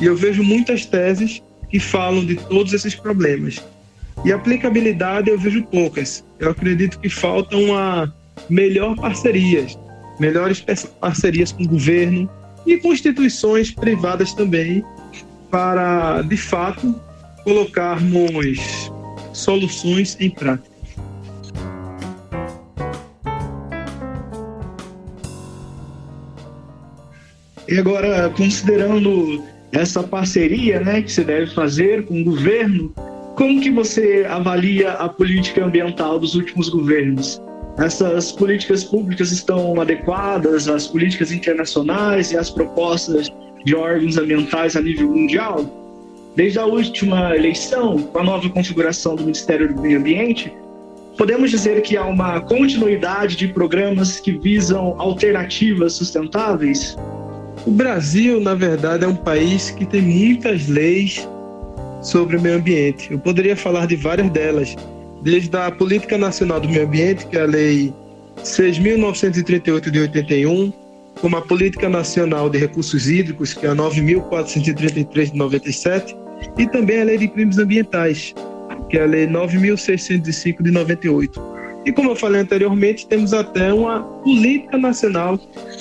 E 0.00 0.06
eu 0.06 0.16
vejo 0.16 0.42
muitas 0.42 0.86
teses 0.86 1.42
que 1.72 1.80
falam 1.80 2.24
de 2.24 2.36
todos 2.36 2.74
esses 2.74 2.94
problemas. 2.94 3.64
E 4.26 4.32
aplicabilidade 4.32 5.30
eu 5.30 5.38
vejo 5.38 5.64
poucas. 5.64 6.22
Eu 6.38 6.50
acredito 6.50 7.00
que 7.00 7.08
falta 7.08 7.56
uma 7.56 8.14
melhor 8.50 8.94
parcerias, 8.94 9.76
melhores 10.20 10.62
parcerias 11.00 11.50
com 11.50 11.64
o 11.64 11.68
governo 11.68 12.30
e 12.66 12.76
com 12.76 12.92
instituições 12.92 13.70
privadas 13.70 14.34
também, 14.34 14.84
para 15.50 16.20
de 16.22 16.36
fato 16.36 16.94
colocarmos 17.42 18.92
soluções 19.32 20.16
em 20.20 20.28
prática. 20.28 20.70
E 27.66 27.78
agora, 27.78 28.28
considerando 28.36 29.42
essa 29.72 30.02
parceria 30.02 30.80
né, 30.80 31.02
que 31.02 31.10
você 31.10 31.24
deve 31.24 31.52
fazer 31.54 32.04
com 32.04 32.20
o 32.20 32.24
governo, 32.24 32.92
como 33.36 33.60
que 33.60 33.70
você 33.70 34.26
avalia 34.28 34.92
a 34.92 35.08
política 35.08 35.64
ambiental 35.64 36.18
dos 36.18 36.34
últimos 36.34 36.68
governos? 36.68 37.40
Essas 37.78 38.30
políticas 38.30 38.84
públicas 38.84 39.32
estão 39.32 39.80
adequadas 39.80 40.68
às 40.68 40.86
políticas 40.86 41.32
internacionais 41.32 42.30
e 42.32 42.36
às 42.36 42.50
propostas 42.50 43.30
de 43.64 43.74
órgãos 43.74 44.18
ambientais 44.18 44.76
a 44.76 44.82
nível 44.82 45.08
mundial? 45.08 45.64
Desde 46.36 46.58
a 46.58 46.66
última 46.66 47.34
eleição, 47.34 48.02
com 48.02 48.18
a 48.18 48.22
nova 48.22 48.48
configuração 48.50 49.16
do 49.16 49.22
Ministério 49.22 49.74
do 49.74 49.80
Meio 49.80 49.98
Ambiente, 49.98 50.52
podemos 51.16 51.50
dizer 51.50 51.80
que 51.80 51.96
há 51.96 52.04
uma 52.04 52.40
continuidade 52.42 53.36
de 53.36 53.48
programas 53.48 54.20
que 54.20 54.32
visam 54.32 55.00
alternativas 55.00 55.94
sustentáveis? 55.94 56.96
O 57.64 57.70
Brasil, 57.70 58.40
na 58.40 58.54
verdade, 58.54 59.04
é 59.04 59.08
um 59.08 59.14
país 59.14 59.70
que 59.70 59.86
tem 59.86 60.02
muitas 60.02 60.66
leis 60.66 61.28
sobre 62.02 62.36
o 62.36 62.40
meio 62.40 62.56
ambiente. 62.56 63.12
Eu 63.12 63.18
poderia 63.20 63.56
falar 63.56 63.86
de 63.86 63.94
várias 63.94 64.28
delas, 64.30 64.76
desde 65.22 65.56
a 65.56 65.70
Política 65.70 66.18
Nacional 66.18 66.58
do 66.58 66.68
Meio 66.68 66.84
Ambiente, 66.86 67.24
que 67.26 67.36
é 67.36 67.42
a 67.42 67.46
Lei 67.46 67.94
6.938 68.42 69.90
de 69.90 70.00
81, 70.00 70.72
como 71.20 71.36
a 71.36 71.42
Política 71.42 71.88
Nacional 71.88 72.50
de 72.50 72.58
Recursos 72.58 73.08
Hídricos, 73.08 73.54
que 73.54 73.64
é 73.64 73.70
a 73.70 73.76
9.433 73.76 75.30
de 75.30 75.38
97, 75.38 76.16
e 76.58 76.66
também 76.66 77.00
a 77.00 77.04
Lei 77.04 77.18
de 77.18 77.28
Crimes 77.28 77.58
Ambientais, 77.58 78.34
que 78.90 78.98
é 78.98 79.04
a 79.04 79.06
Lei 79.06 79.28
9.605 79.28 80.62
de 80.62 80.70
98. 80.72 81.40
E 81.86 81.92
como 81.92 82.10
eu 82.10 82.16
falei 82.16 82.40
anteriormente, 82.40 83.06
temos 83.06 83.32
até 83.32 83.72
uma 83.72 84.02
Política 84.02 84.76
Nacional 84.76 85.38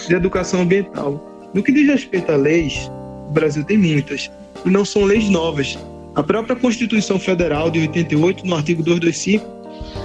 de 0.08 0.14
Educação 0.14 0.62
Ambiental. 0.62 1.31
No 1.54 1.62
que 1.62 1.72
diz 1.72 1.88
respeito 1.88 2.32
a 2.32 2.36
leis, 2.36 2.90
o 3.30 3.34
Brasil 3.34 3.64
tem 3.64 3.78
muitas, 3.78 4.32
e 4.66 4.70
não 4.70 4.86
são 4.86 5.04
leis 5.04 5.30
novas. 5.30 5.78
A 6.16 6.24
própria 6.24 6.56
Constituição 6.56 7.20
Federal 7.20 7.70
de 7.70 7.80
88, 7.80 8.46
no 8.46 8.56
artigo 8.56 8.84
225, 8.84 9.46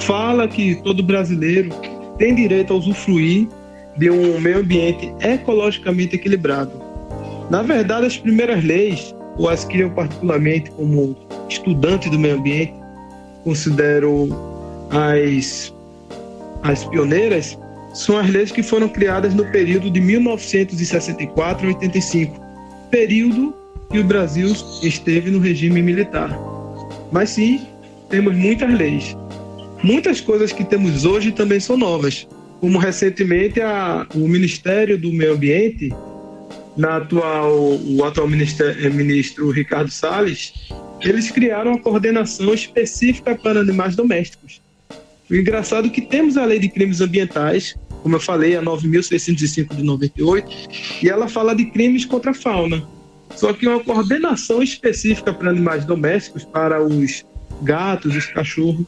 fala 0.00 0.48
que 0.48 0.76
todo 0.82 1.02
brasileiro 1.02 1.70
tem 2.18 2.34
direito 2.34 2.72
a 2.72 2.76
usufruir 2.76 3.48
de 3.96 4.10
um 4.10 4.40
meio 4.40 4.58
ambiente 4.58 5.12
ecologicamente 5.20 6.16
equilibrado. 6.16 6.72
Na 7.50 7.62
verdade, 7.62 8.06
as 8.06 8.16
primeiras 8.16 8.62
leis, 8.64 9.14
ou 9.36 9.48
as 9.48 9.64
que 9.64 9.80
eu 9.80 9.90
particularmente 9.90 10.70
como 10.72 11.16
estudante 11.48 12.10
do 12.10 12.18
meio 12.18 12.36
ambiente 12.36 12.74
considero 13.44 14.28
as, 14.90 15.72
as 16.62 16.84
pioneiras, 16.84 17.56
são 17.96 18.18
as 18.18 18.28
leis 18.28 18.52
que 18.52 18.62
foram 18.62 18.88
criadas 18.88 19.32
no 19.32 19.44
período 19.50 19.90
de 19.90 20.00
1964 20.00 21.64
a 21.64 21.68
85, 21.68 22.40
período 22.90 23.54
que 23.90 23.98
o 23.98 24.04
Brasil 24.04 24.52
esteve 24.82 25.30
no 25.30 25.38
regime 25.38 25.80
militar. 25.80 26.30
Mas 27.10 27.30
sim, 27.30 27.66
temos 28.10 28.36
muitas 28.36 28.70
leis. 28.72 29.16
Muitas 29.82 30.20
coisas 30.20 30.52
que 30.52 30.62
temos 30.62 31.06
hoje 31.06 31.32
também 31.32 31.58
são 31.58 31.76
novas, 31.76 32.28
como 32.60 32.78
recentemente 32.78 33.62
a, 33.62 34.06
o 34.14 34.28
Ministério 34.28 34.98
do 34.98 35.10
Meio 35.10 35.32
Ambiente, 35.32 35.90
na 36.76 36.96
atual, 36.96 37.78
o 37.82 38.04
atual 38.04 38.28
eh, 38.28 38.90
ministro 38.90 39.50
Ricardo 39.50 39.90
Salles, 39.90 40.52
eles 41.00 41.30
criaram 41.30 41.72
uma 41.72 41.80
coordenação 41.80 42.52
específica 42.52 43.34
para 43.34 43.60
animais 43.60 43.96
domésticos. 43.96 44.60
O 45.30 45.34
engraçado 45.34 45.86
é 45.86 45.90
que 45.90 46.02
temos 46.02 46.36
a 46.36 46.44
Lei 46.44 46.58
de 46.58 46.68
Crimes 46.68 47.00
Ambientais, 47.00 47.74
como 48.06 48.14
eu 48.14 48.20
falei, 48.20 48.54
a 48.54 48.62
9.605 48.62 49.74
de 49.74 49.82
98, 49.82 50.48
e 51.02 51.08
ela 51.08 51.26
fala 51.26 51.56
de 51.56 51.64
crimes 51.64 52.04
contra 52.04 52.30
a 52.30 52.34
fauna. 52.34 52.86
Só 53.34 53.52
que 53.52 53.66
uma 53.66 53.82
coordenação 53.82 54.62
específica 54.62 55.32
para 55.32 55.50
animais 55.50 55.84
domésticos, 55.84 56.44
para 56.44 56.80
os 56.80 57.26
gatos, 57.62 58.14
os 58.14 58.26
cachorros, 58.26 58.86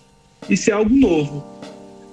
isso 0.48 0.70
é 0.70 0.72
algo 0.72 0.94
novo. 0.94 1.44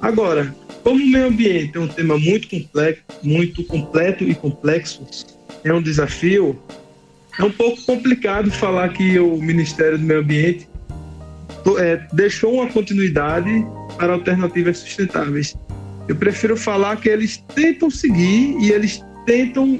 Agora, 0.01 0.55
como 0.83 0.95
o 0.95 1.07
meio 1.07 1.27
ambiente 1.27 1.77
é 1.77 1.79
um 1.79 1.87
tema 1.87 2.17
muito 2.17 2.49
complexo, 2.49 3.03
muito 3.21 3.63
completo 3.65 4.23
e 4.23 4.33
complexo, 4.33 5.05
é 5.63 5.71
um 5.71 5.83
desafio, 5.83 6.59
é 7.37 7.43
um 7.43 7.51
pouco 7.51 7.79
complicado 7.85 8.49
falar 8.49 8.89
que 8.89 9.19
o 9.19 9.37
Ministério 9.37 9.99
do 9.99 10.03
Meio 10.03 10.21
Ambiente 10.21 10.67
é, 11.77 12.01
deixou 12.13 12.55
uma 12.55 12.67
continuidade 12.67 13.63
para 13.95 14.13
alternativas 14.13 14.79
sustentáveis. 14.79 15.55
Eu 16.07 16.15
prefiro 16.15 16.55
falar 16.55 16.97
que 16.97 17.09
eles 17.09 17.37
tentam 17.55 17.89
seguir 17.89 18.55
e 18.59 18.71
eles 18.71 19.03
tentam 19.25 19.79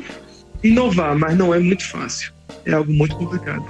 inovar, 0.63 1.17
mas 1.17 1.37
não 1.37 1.53
é 1.53 1.59
muito 1.59 1.87
fácil. 1.87 2.33
É 2.65 2.73
algo 2.73 2.91
muito 2.91 3.15
complicado. 3.15 3.65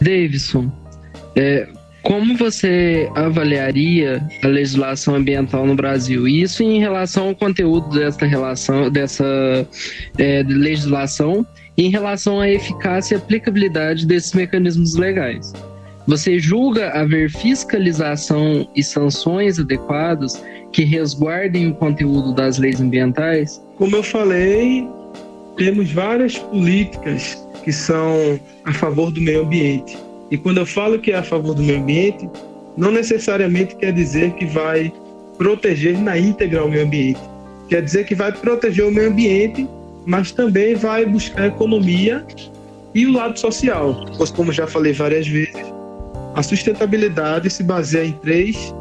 Davidson, 0.00 0.72
é, 1.36 1.68
como 2.02 2.36
você 2.36 3.08
avaliaria 3.14 4.26
a 4.42 4.46
legislação 4.46 5.14
ambiental 5.14 5.66
no 5.66 5.76
Brasil? 5.76 6.26
Isso 6.26 6.62
em 6.62 6.80
relação 6.80 7.28
ao 7.28 7.34
conteúdo 7.34 7.96
dessa 7.96 8.24
relação, 8.26 8.90
dessa 8.90 9.68
é, 10.18 10.42
legislação, 10.42 11.46
em 11.76 11.90
relação 11.90 12.40
à 12.40 12.48
eficácia 12.48 13.14
e 13.14 13.18
aplicabilidade 13.18 14.06
desses 14.06 14.32
mecanismos 14.32 14.96
legais. 14.96 15.52
Você 16.10 16.40
julga 16.40 16.90
haver 16.90 17.30
fiscalização 17.30 18.68
e 18.74 18.82
sanções 18.82 19.60
adequadas 19.60 20.42
que 20.72 20.82
resguardem 20.82 21.68
o 21.68 21.74
conteúdo 21.76 22.34
das 22.34 22.58
leis 22.58 22.80
ambientais? 22.80 23.64
Como 23.76 23.94
eu 23.94 24.02
falei, 24.02 24.88
temos 25.56 25.92
várias 25.92 26.36
políticas 26.36 27.40
que 27.62 27.72
são 27.72 28.40
a 28.64 28.72
favor 28.72 29.12
do 29.12 29.20
meio 29.20 29.42
ambiente. 29.42 29.96
E 30.32 30.36
quando 30.36 30.58
eu 30.58 30.66
falo 30.66 30.98
que 30.98 31.12
é 31.12 31.18
a 31.18 31.22
favor 31.22 31.54
do 31.54 31.62
meio 31.62 31.80
ambiente, 31.80 32.28
não 32.76 32.90
necessariamente 32.90 33.76
quer 33.76 33.92
dizer 33.92 34.32
que 34.32 34.46
vai 34.46 34.92
proteger 35.38 35.96
na 35.96 36.18
íntegra 36.18 36.64
o 36.64 36.68
meio 36.68 36.86
ambiente. 36.86 37.20
Quer 37.68 37.84
dizer 37.84 38.04
que 38.04 38.16
vai 38.16 38.32
proteger 38.32 38.84
o 38.84 38.90
meio 38.90 39.10
ambiente, 39.10 39.64
mas 40.06 40.32
também 40.32 40.74
vai 40.74 41.06
buscar 41.06 41.46
economia 41.46 42.26
e 42.96 43.06
o 43.06 43.12
lado 43.12 43.38
social. 43.38 44.04
Pois, 44.16 44.32
como 44.32 44.52
já 44.52 44.66
falei 44.66 44.92
várias 44.92 45.28
vezes, 45.28 45.79
a 46.34 46.42
sustentabilidade 46.42 47.50
se 47.50 47.62
baseia 47.62 48.06
em 48.06 48.12
três 48.12 48.74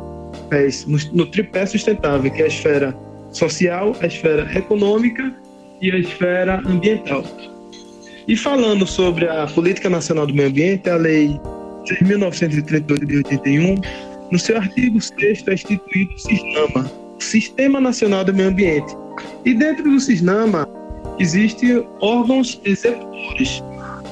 pés, 0.50 0.86
no 0.86 1.26
tripé 1.26 1.66
sustentável, 1.66 2.32
que 2.32 2.42
é 2.42 2.46
a 2.46 2.48
esfera 2.48 2.96
social, 3.32 3.96
a 4.02 4.08
esfera 4.08 4.50
econômica 4.58 5.34
e 5.82 5.92
a 5.92 5.98
esfera 5.98 6.62
ambiental. 6.66 7.24
E 8.28 8.36
falando 8.36 8.86
sobre 8.86 9.28
a 9.28 9.48
Política 9.48 9.90
Nacional 9.90 10.28
do 10.28 10.34
Meio 10.34 10.50
Ambiente, 10.50 10.90
a 10.90 10.96
Lei 10.96 11.40
6.938 11.86 13.06
de 13.06 13.18
81, 13.18 13.76
no 14.32 14.38
seu 14.38 14.58
artigo 14.58 15.02
6 15.02 15.48
é 15.48 15.54
instituído 15.54 16.14
o 16.14 16.20
SISNAMA, 16.20 16.92
Sistema 17.20 17.82
Nacional 17.82 18.24
do 18.24 18.34
Meio 18.34 18.50
Ambiente. 18.50 18.96
E 19.46 19.54
dentro 19.54 19.84
do 19.84 20.00
SISNAMA 20.00 20.68
existem 21.18 21.86
órgãos 22.02 22.62
executores, 22.64 23.64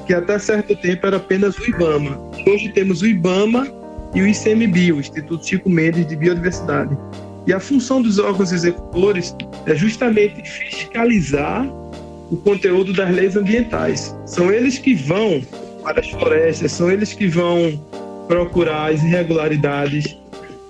que 0.07 0.13
até 0.13 0.39
certo 0.39 0.73
tempo 0.73 1.05
era 1.05 1.17
apenas 1.17 1.57
o 1.57 1.69
IBAMA. 1.69 2.17
Hoje 2.47 2.69
temos 2.69 3.01
o 3.01 3.05
IBAMA 3.05 3.67
e 4.15 4.21
o 4.21 4.27
ICMBio, 4.27 5.01
Instituto 5.01 5.45
Chico 5.45 5.69
Mendes 5.69 6.07
de 6.07 6.15
Biodiversidade. 6.15 6.97
E 7.45 7.53
a 7.53 7.59
função 7.59 8.01
dos 8.01 8.17
órgãos 8.17 8.53
executores 8.53 9.35
é 9.65 9.75
justamente 9.75 10.49
fiscalizar 10.49 11.67
o 12.31 12.37
conteúdo 12.37 12.93
das 12.93 13.13
leis 13.13 13.35
ambientais. 13.35 14.15
São 14.25 14.51
eles 14.51 14.77
que 14.77 14.95
vão 14.95 15.41
para 15.83 15.99
as 15.99 16.09
florestas, 16.09 16.71
são 16.71 16.89
eles 16.89 17.11
que 17.11 17.27
vão 17.27 17.77
procurar 18.29 18.93
as 18.93 19.03
irregularidades. 19.03 20.17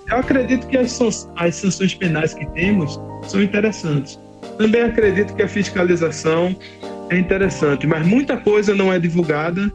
Eu 0.10 0.18
acredito 0.18 0.66
que 0.68 0.78
as, 0.78 0.92
sanções 0.92 1.94
penais 1.94 2.34
que 2.34 2.46
temos 2.54 3.00
são 3.28 3.42
interessantes. 3.42 4.20
Também 4.58 4.82
acredito 4.82 5.36
que 5.36 5.44
a 5.44 5.48
fiscalização 5.48 6.56
é 7.10 7.18
interessante, 7.18 7.88
mas 7.88 8.06
muita 8.06 8.38
coisa 8.38 8.76
não 8.76 8.92
é 8.92 9.00
divulgada 9.00 9.72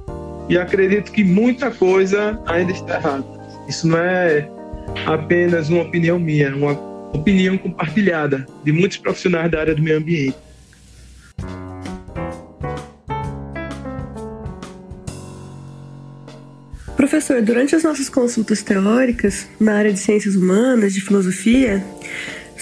e 0.49 0.59
acredito 0.59 1.13
que 1.13 1.25
muita 1.25 1.71
coisa 1.71 2.41
ainda 2.47 2.73
está 2.73 2.97
errada. 2.97 3.25
Isso 3.69 3.87
não 3.87 3.99
é 3.99 4.49
apenas 5.07 5.71
uma 5.71 5.83
opinião 5.83 6.19
minha, 6.19 6.49
é 6.49 6.55
uma 6.55 6.73
opinião 7.13 7.57
compartilhada 7.57 8.47
de 8.65 8.73
muitos 8.73 8.99
profissionais 8.99 9.51
da 9.51 9.61
área 9.61 9.75
do 9.75 9.83
meio 9.83 9.99
ambiente. 9.99 10.37
Professor, 16.97 17.43
durante 17.43 17.75
as 17.75 17.83
nossas 17.83 18.09
consultas 18.09 18.63
teóricas 18.63 19.49
na 19.59 19.75
área 19.75 19.93
de 19.93 19.99
ciências 19.99 20.37
humanas, 20.37 20.95
de 20.95 21.01
filosofia, 21.01 21.85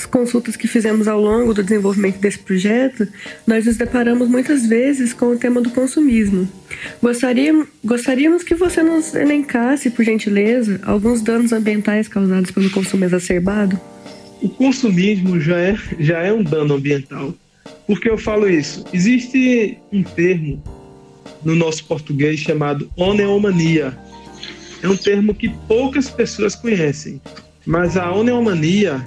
as 0.00 0.06
consultas 0.06 0.56
que 0.56 0.66
fizemos 0.66 1.06
ao 1.06 1.20
longo 1.20 1.52
do 1.52 1.62
desenvolvimento 1.62 2.18
desse 2.18 2.38
projeto, 2.38 3.06
nós 3.46 3.66
nos 3.66 3.76
deparamos 3.76 4.28
muitas 4.28 4.66
vezes 4.66 5.12
com 5.12 5.26
o 5.26 5.36
tema 5.36 5.60
do 5.60 5.68
consumismo. 5.70 6.48
Gostaríamos, 7.02 7.66
gostaríamos 7.84 8.42
que 8.42 8.54
você 8.54 8.82
nos 8.82 9.14
elencasse, 9.14 9.90
por 9.90 10.02
gentileza, 10.02 10.80
alguns 10.84 11.20
danos 11.20 11.52
ambientais 11.52 12.08
causados 12.08 12.50
pelo 12.50 12.70
consumo 12.70 13.04
exacerbado. 13.04 13.78
O 14.40 14.48
consumismo 14.48 15.38
já 15.38 15.58
é, 15.58 15.76
já 15.98 16.22
é 16.22 16.32
um 16.32 16.42
dano 16.42 16.74
ambiental. 16.74 17.34
Por 17.86 18.00
que 18.00 18.08
eu 18.08 18.16
falo 18.16 18.48
isso? 18.48 18.84
Existe 18.94 19.76
um 19.92 20.02
termo 20.02 20.62
no 21.44 21.54
nosso 21.54 21.84
português 21.84 22.40
chamado 22.40 22.90
oneomania, 22.96 23.96
é 24.82 24.88
um 24.88 24.96
termo 24.96 25.34
que 25.34 25.50
poucas 25.68 26.08
pessoas 26.08 26.54
conhecem, 26.54 27.20
mas 27.66 27.98
a 27.98 28.10
oneomania 28.10 29.06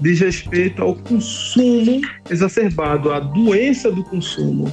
diz 0.00 0.20
respeito 0.20 0.82
ao 0.82 0.94
consumo 0.94 2.00
exacerbado, 2.28 3.12
à 3.12 3.20
doença 3.20 3.90
do 3.90 4.02
consumo. 4.04 4.72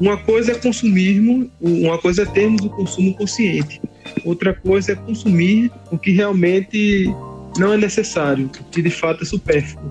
Uma 0.00 0.16
coisa 0.16 0.52
é 0.52 0.54
consumismo, 0.54 1.50
uma 1.60 1.98
coisa 1.98 2.22
é 2.22 2.26
termos 2.26 2.64
o 2.64 2.70
consumo 2.70 3.14
consciente, 3.14 3.80
outra 4.24 4.54
coisa 4.54 4.92
é 4.92 4.94
consumir 4.94 5.70
o 5.90 5.98
que 5.98 6.12
realmente 6.12 7.12
não 7.58 7.72
é 7.72 7.76
necessário, 7.76 8.46
o 8.46 8.64
que 8.64 8.82
de 8.82 8.90
fato 8.90 9.22
é 9.22 9.26
supérfluo. 9.26 9.90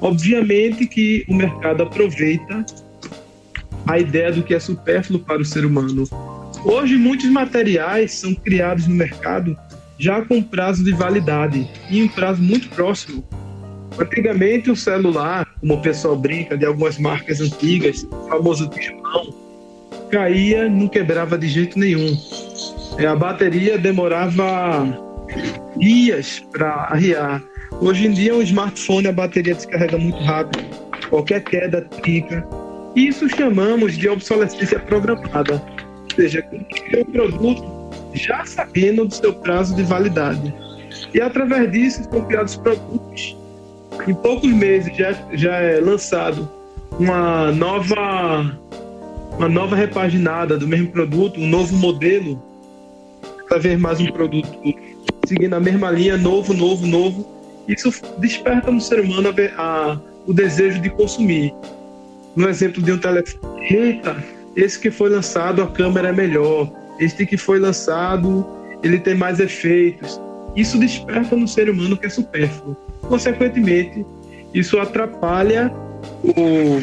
Obviamente 0.00 0.86
que 0.86 1.24
o 1.28 1.34
mercado 1.34 1.82
aproveita 1.82 2.64
a 3.86 3.98
ideia 3.98 4.32
do 4.32 4.42
que 4.42 4.54
é 4.54 4.58
supérfluo 4.58 5.20
para 5.20 5.40
o 5.40 5.44
ser 5.44 5.64
humano, 5.64 6.08
Hoje, 6.68 6.96
muitos 6.96 7.26
materiais 7.26 8.10
são 8.14 8.34
criados 8.34 8.88
no 8.88 8.94
mercado 8.96 9.56
já 9.96 10.20
com 10.22 10.42
prazo 10.42 10.82
de 10.82 10.90
validade 10.92 11.70
e 11.88 12.02
um 12.02 12.08
prazo 12.08 12.42
muito 12.42 12.68
próximo. 12.70 13.24
Antigamente, 13.98 14.70
o 14.70 14.76
celular, 14.76 15.46
como 15.60 15.74
o 15.74 15.82
pessoal 15.82 16.16
brinca, 16.16 16.56
de 16.56 16.66
algumas 16.66 16.98
marcas 16.98 17.40
antigas, 17.40 18.06
o 18.10 18.28
famoso 18.28 18.68
tijolão, 18.68 19.34
caía, 20.10 20.68
não 20.68 20.88
quebrava 20.88 21.38
de 21.38 21.48
jeito 21.48 21.78
nenhum. 21.78 22.16
É, 22.98 23.06
a 23.06 23.16
bateria 23.16 23.78
demorava 23.78 24.86
dias 25.78 26.44
para 26.52 26.88
arriar. 26.90 27.42
Hoje 27.80 28.06
em 28.06 28.10
dia, 28.12 28.34
um 28.34 28.42
smartphone, 28.42 29.08
a 29.08 29.12
bateria 29.12 29.54
descarrega 29.54 29.98
muito 29.98 30.18
rápido. 30.22 30.64
Qualquer 31.08 31.42
queda 31.44 31.82
trinca. 31.82 32.46
Isso 32.94 33.28
chamamos 33.28 33.96
de 33.96 34.08
obsolescência 34.08 34.78
programada 34.78 35.62
seja, 36.16 36.42
criar 36.42 37.02
o 37.02 37.04
produto 37.04 37.64
já 38.14 38.44
sabendo 38.44 39.04
do 39.04 39.14
seu 39.14 39.34
prazo 39.34 39.76
de 39.76 39.82
validade. 39.82 40.52
E 41.14 41.20
através 41.20 41.70
disso 41.70 42.02
são 42.10 42.24
criados 42.24 42.56
produtos. 42.56 43.36
Em 44.06 44.14
poucos 44.14 44.50
meses 44.50 44.96
já, 44.96 45.12
já 45.32 45.54
é 45.56 45.80
lançado 45.80 46.48
uma 46.98 47.50
nova, 47.52 48.56
uma 49.36 49.48
nova 49.48 49.74
repaginada 49.74 50.56
do 50.56 50.66
mesmo 50.66 50.88
produto, 50.88 51.40
um 51.40 51.46
novo 51.48 51.74
modelo 51.76 52.40
cada 53.48 53.60
vez 53.60 53.78
mais 53.78 54.00
um 54.00 54.06
produto 54.06 54.48
seguindo 55.26 55.54
a 55.54 55.60
mesma 55.60 55.90
linha, 55.90 56.16
novo, 56.16 56.54
novo, 56.54 56.86
novo. 56.86 57.26
Isso 57.68 57.90
desperta 58.18 58.70
no 58.70 58.80
ser 58.80 59.00
humano 59.00 59.28
a, 59.28 59.62
a, 59.62 59.98
o 60.26 60.32
desejo 60.32 60.80
de 60.80 60.90
consumir. 60.90 61.52
No 62.36 62.48
exemplo 62.48 62.82
de 62.82 62.92
um 62.92 62.98
telefone, 62.98 63.66
eita, 63.68 64.16
esse 64.54 64.78
que 64.78 64.90
foi 64.90 65.10
lançado, 65.10 65.62
a 65.62 65.66
câmera 65.66 66.08
é 66.08 66.12
melhor. 66.12 66.70
Este 67.00 67.26
que 67.26 67.36
foi 67.36 67.58
lançado, 67.58 68.46
ele 68.82 68.98
tem 68.98 69.14
mais 69.14 69.40
efeitos. 69.40 70.20
Isso 70.56 70.78
desperta 70.78 71.36
no 71.36 71.46
ser 71.46 71.68
humano 71.68 71.96
que 71.96 72.06
é 72.06 72.08
supérfluo. 72.08 72.76
Consequentemente, 73.02 74.04
isso 74.54 74.78
atrapalha 74.78 75.72
o 76.24 76.80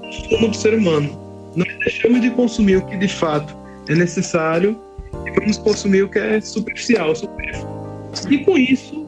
consumo 0.00 0.48
do 0.48 0.56
ser 0.56 0.74
humano. 0.74 1.26
Nós 1.54 1.68
deixamos 1.78 2.20
de 2.20 2.30
consumir 2.30 2.76
o 2.76 2.86
que 2.86 2.96
de 2.96 3.08
fato 3.08 3.56
é 3.88 3.94
necessário 3.94 4.78
e 5.24 5.30
vamos 5.30 5.56
consumir 5.58 6.02
o 6.02 6.08
que 6.08 6.18
é 6.18 6.40
superficial, 6.40 7.14
supérfluo. 7.14 8.10
E 8.28 8.38
com 8.38 8.58
isso, 8.58 9.06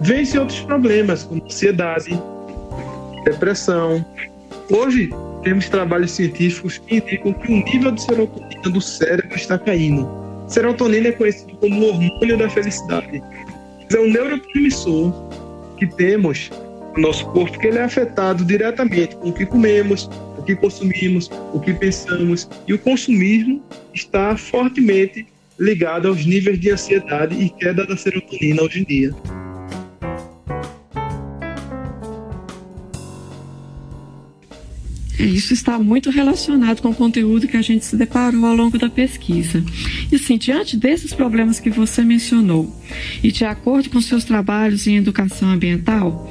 vence 0.00 0.38
outros 0.38 0.60
problemas, 0.60 1.24
como 1.24 1.44
ansiedade, 1.44 2.18
depressão. 3.24 4.04
Hoje, 4.70 5.10
temos 5.42 5.68
trabalhos 5.68 6.12
científicos 6.12 6.78
que 6.78 6.96
indicam 6.96 7.32
que 7.34 7.52
o 7.52 7.64
nível 7.64 7.92
de 7.92 8.02
serotonina 8.02 8.70
do 8.70 8.80
cérebro 8.80 9.36
está 9.36 9.58
caindo. 9.58 10.08
Serotonina 10.48 11.08
é 11.08 11.12
conhecido 11.12 11.54
como 11.56 11.80
o 11.80 11.88
hormônio 11.88 12.38
da 12.38 12.48
felicidade. 12.48 13.22
É 13.92 13.98
um 13.98 14.10
neurotransmissor 14.10 15.12
que 15.76 15.86
temos 15.86 16.50
no 16.96 17.02
nosso 17.02 17.26
corpo 17.32 17.58
que 17.58 17.66
ele 17.66 17.78
é 17.78 17.82
afetado 17.82 18.44
diretamente 18.44 19.16
com 19.16 19.30
o 19.30 19.32
que 19.32 19.44
comemos, 19.44 20.08
o 20.38 20.42
que 20.42 20.54
consumimos, 20.54 21.30
o 21.52 21.60
que 21.60 21.72
pensamos. 21.74 22.48
E 22.66 22.74
o 22.74 22.78
consumismo 22.78 23.62
está 23.92 24.36
fortemente 24.36 25.26
ligado 25.58 26.08
aos 26.08 26.24
níveis 26.24 26.58
de 26.60 26.70
ansiedade 26.70 27.34
e 27.34 27.48
queda 27.48 27.86
da 27.86 27.96
serotonina 27.96 28.62
hoje 28.62 28.80
em 28.80 28.84
dia. 28.84 29.14
Isso 35.18 35.52
está 35.52 35.78
muito 35.78 36.10
relacionado 36.10 36.80
com 36.82 36.90
o 36.90 36.94
conteúdo 36.94 37.46
que 37.46 37.56
a 37.56 37.62
gente 37.62 37.84
se 37.84 37.96
deparou 37.96 38.44
ao 38.46 38.54
longo 38.54 38.78
da 38.78 38.88
pesquisa. 38.88 39.64
E 40.10 40.16
assim, 40.16 40.36
diante 40.36 40.76
desses 40.76 41.12
problemas 41.12 41.60
que 41.60 41.70
você 41.70 42.02
mencionou, 42.02 42.74
e 43.22 43.30
de 43.30 43.44
acordo 43.44 43.90
com 43.90 44.00
seus 44.00 44.24
trabalhos 44.24 44.86
em 44.86 44.96
educação 44.96 45.50
ambiental, 45.50 46.28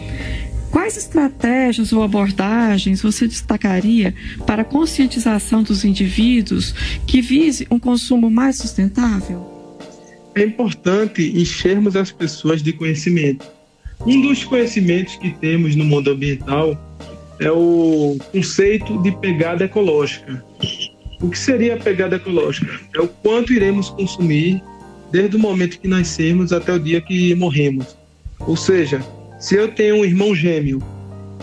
quais 0.70 0.98
estratégias 0.98 1.94
ou 1.94 2.04
abordagens 2.04 3.02
você 3.02 3.28
destacaria 3.28 4.14
para 4.46 4.64
a 4.64 4.66
conscientização 4.66 5.64
dos 5.64 5.86
indivíduos 5.86 6.74
que 7.08 7.22
vise 7.22 7.66
um 7.72 7.80
consumo 7.80 8.30
mais 8.30 8.58
sustentável? 8.58 9.50
É 10.36 10.44
importante 10.44 11.22
enchermos 11.40 11.96
as 11.96 12.12
pessoas 12.12 12.62
de 12.62 12.74
conhecimento. 12.74 13.46
Um 14.06 14.20
dos 14.22 14.44
conhecimentos 14.44 15.16
que 15.16 15.32
temos 15.32 15.76
no 15.76 15.86
mundo 15.86 16.12
ambiental 16.12 16.78
é 17.44 17.52
o 17.52 18.18
conceito 18.32 19.02
de 19.02 19.12
pegada 19.18 19.66
ecológica. 19.66 20.44
O 21.22 21.30
que 21.30 21.38
seria 21.38 21.76
a 21.76 21.78
pegada 21.78 22.16
ecológica? 22.16 22.80
É 22.96 23.02
o 23.02 23.08
quanto 23.08 23.52
iremos 23.52 23.90
consumir 23.90 24.62
desde 25.12 25.36
o 25.36 25.40
momento 25.40 25.80
que 25.80 25.88
nascemos 25.88 26.54
até 26.54 26.74
o 26.74 26.80
dia 26.80 27.02
que 27.02 27.36
morremos. 27.36 27.98
Ou 28.40 28.56
seja, 28.56 29.02
se 29.40 29.56
eu 29.56 29.68
tenho 29.68 29.98
um 29.98 30.06
irmão 30.06 30.34
gêmeo 30.34 30.82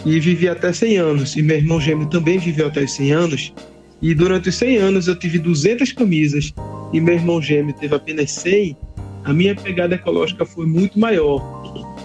e 0.05 0.19
vivi 0.19 0.49
até 0.49 0.73
100 0.73 0.97
anos, 0.97 1.37
e 1.37 1.43
meu 1.43 1.57
irmão 1.57 1.81
gêmeo 1.81 2.07
também 2.07 2.39
viveu 2.39 2.67
até 2.67 2.87
100 2.87 3.13
anos, 3.13 3.53
e 4.01 4.15
durante 4.15 4.49
os 4.49 4.55
100 4.55 4.79
anos 4.79 5.07
eu 5.07 5.15
tive 5.15 5.39
200 5.39 5.93
camisas 5.93 6.55
e 6.93 7.01
meu 7.01 7.15
irmão 7.15 7.43
gêmeo 7.43 7.75
teve 7.75 7.95
apenas 7.95 8.31
100, 8.33 8.77
a 9.25 9.33
minha 9.35 9.55
pegada 9.55 9.95
ecológica 9.95 10.47
foi 10.47 10.65
muito 10.65 10.99
maior. 10.99 11.41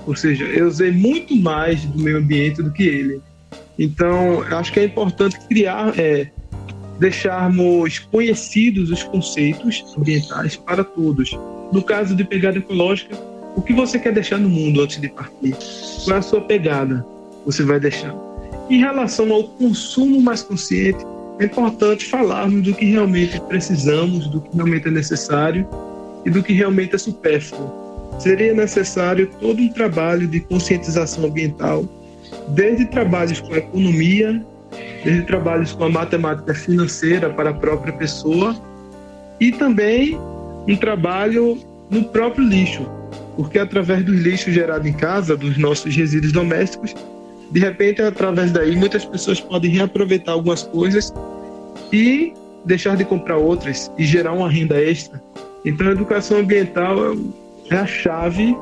Ou 0.05 0.15
seja, 0.15 0.43
eu 0.43 0.67
usei 0.67 0.91
muito 0.91 1.33
mais 1.35 1.83
do 1.85 2.03
meio 2.03 2.17
ambiente 2.17 2.61
do 2.61 2.71
que 2.71 2.83
ele. 2.83 3.21
Então, 3.77 4.41
acho 4.51 4.71
que 4.71 4.79
é 4.79 4.85
importante 4.85 5.39
criar, 5.47 5.93
é, 5.99 6.29
deixarmos 6.99 7.99
conhecidos 7.99 8.89
os 8.89 9.03
conceitos 9.03 9.83
ambientais 9.97 10.55
para 10.55 10.83
todos. 10.83 11.37
No 11.71 11.81
caso 11.83 12.15
de 12.15 12.23
pegada 12.23 12.57
ecológica, 12.57 13.15
o 13.55 13.61
que 13.61 13.73
você 13.73 13.99
quer 13.99 14.13
deixar 14.13 14.37
no 14.37 14.49
mundo 14.49 14.81
antes 14.81 14.99
de 14.99 15.09
partir? 15.09 15.55
Qual 16.03 16.15
é 16.15 16.19
a 16.19 16.21
sua 16.21 16.41
pegada 16.41 17.05
você 17.45 17.63
vai 17.63 17.79
deixar? 17.79 18.13
Em 18.69 18.79
relação 18.79 19.31
ao 19.31 19.43
consumo 19.43 20.21
mais 20.21 20.41
consciente, 20.41 21.05
é 21.39 21.45
importante 21.45 22.05
falarmos 22.05 22.63
do 22.63 22.73
que 22.73 22.85
realmente 22.85 23.39
precisamos, 23.41 24.27
do 24.27 24.41
que 24.41 24.55
realmente 24.55 24.87
é 24.87 24.91
necessário 24.91 25.67
e 26.25 26.29
do 26.29 26.41
que 26.41 26.53
realmente 26.53 26.95
é 26.95 26.97
supérfluo. 26.97 27.71
Seria 28.19 28.53
necessário 28.53 29.29
todo 29.39 29.61
um 29.61 29.69
trabalho 29.69 30.27
de 30.27 30.39
conscientização 30.39 31.25
ambiental 31.25 31.85
desde 32.49 32.85
trabalhos 32.85 33.39
com 33.39 33.53
a 33.53 33.57
economia, 33.57 34.43
desde 35.03 35.23
trabalhos 35.23 35.71
com 35.71 35.85
a 35.85 35.89
matemática 35.89 36.53
financeira 36.53 37.29
para 37.29 37.51
a 37.51 37.53
própria 37.53 37.93
pessoa 37.93 38.55
e 39.39 39.51
também 39.51 40.17
um 40.67 40.75
trabalho 40.75 41.57
no 41.89 42.03
próprio 42.05 42.47
lixo, 42.47 42.89
porque 43.35 43.59
através 43.59 44.03
dos 44.03 44.19
lixos 44.21 44.53
gerados 44.53 44.87
em 44.87 44.93
casa, 44.93 45.37
dos 45.37 45.57
nossos 45.57 45.95
resíduos 45.95 46.31
domésticos, 46.31 46.95
de 47.51 47.59
repente, 47.59 48.01
através 48.01 48.51
daí, 48.51 48.75
muitas 48.75 49.05
pessoas 49.05 49.39
podem 49.39 49.71
reaproveitar 49.71 50.33
algumas 50.33 50.63
coisas 50.63 51.13
e 51.93 52.33
deixar 52.65 52.97
de 52.97 53.05
comprar 53.05 53.37
outras 53.37 53.91
e 53.97 54.05
gerar 54.05 54.33
uma 54.33 54.49
renda 54.49 54.81
extra. 54.81 55.21
Então, 55.63 55.87
a 55.87 55.91
educação 55.91 56.39
ambiental 56.39 56.97
é 57.69 57.75
a 57.75 57.85
chave 57.85 58.55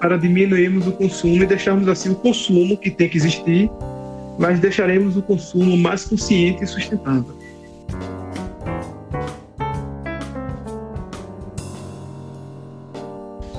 para 0.00 0.16
diminuirmos 0.16 0.86
o 0.86 0.92
consumo 0.92 1.42
e 1.42 1.46
deixarmos 1.46 1.86
assim 1.86 2.10
o 2.10 2.14
consumo 2.14 2.76
que 2.76 2.90
tem 2.90 3.08
que 3.08 3.18
existir, 3.18 3.70
mas 4.38 4.58
deixaremos 4.58 5.16
o 5.16 5.22
consumo 5.22 5.76
mais 5.76 6.04
consciente 6.04 6.64
e 6.64 6.66
sustentável. 6.66 7.38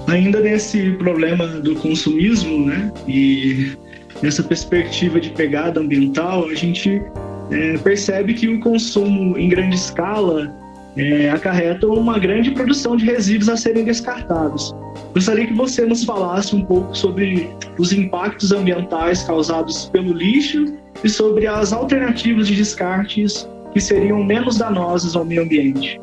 Ainda 0.07 0.41
nesse 0.41 0.91
problema 0.93 1.47
do 1.47 1.75
consumismo, 1.75 2.65
né, 2.65 2.91
e 3.07 3.77
nessa 4.21 4.43
perspectiva 4.43 5.21
de 5.21 5.29
pegada 5.29 5.79
ambiental, 5.79 6.49
a 6.49 6.55
gente 6.55 7.01
é, 7.51 7.77
percebe 7.77 8.33
que 8.33 8.47
o 8.47 8.59
consumo 8.59 9.37
em 9.37 9.47
grande 9.47 9.75
escala 9.75 10.53
é, 10.97 11.29
acarreta 11.29 11.87
uma 11.87 12.19
grande 12.19 12.51
produção 12.51 12.97
de 12.97 13.05
resíduos 13.05 13.47
a 13.47 13.55
serem 13.55 13.85
descartados. 13.85 14.75
Gostaria 15.13 15.45
que 15.45 15.53
você 15.53 15.85
nos 15.85 16.03
falasse 16.03 16.55
um 16.55 16.63
pouco 16.63 16.95
sobre 16.95 17.49
os 17.77 17.91
impactos 17.91 18.51
ambientais 18.51 19.23
causados 19.23 19.85
pelo 19.87 20.13
lixo 20.13 20.73
e 21.03 21.09
sobre 21.09 21.47
as 21.47 21.73
alternativas 21.73 22.47
de 22.47 22.55
descartes 22.55 23.47
que 23.73 23.81
seriam 23.81 24.23
menos 24.23 24.57
danosas 24.57 25.15
ao 25.15 25.25
meio 25.25 25.43
ambiente. 25.43 25.99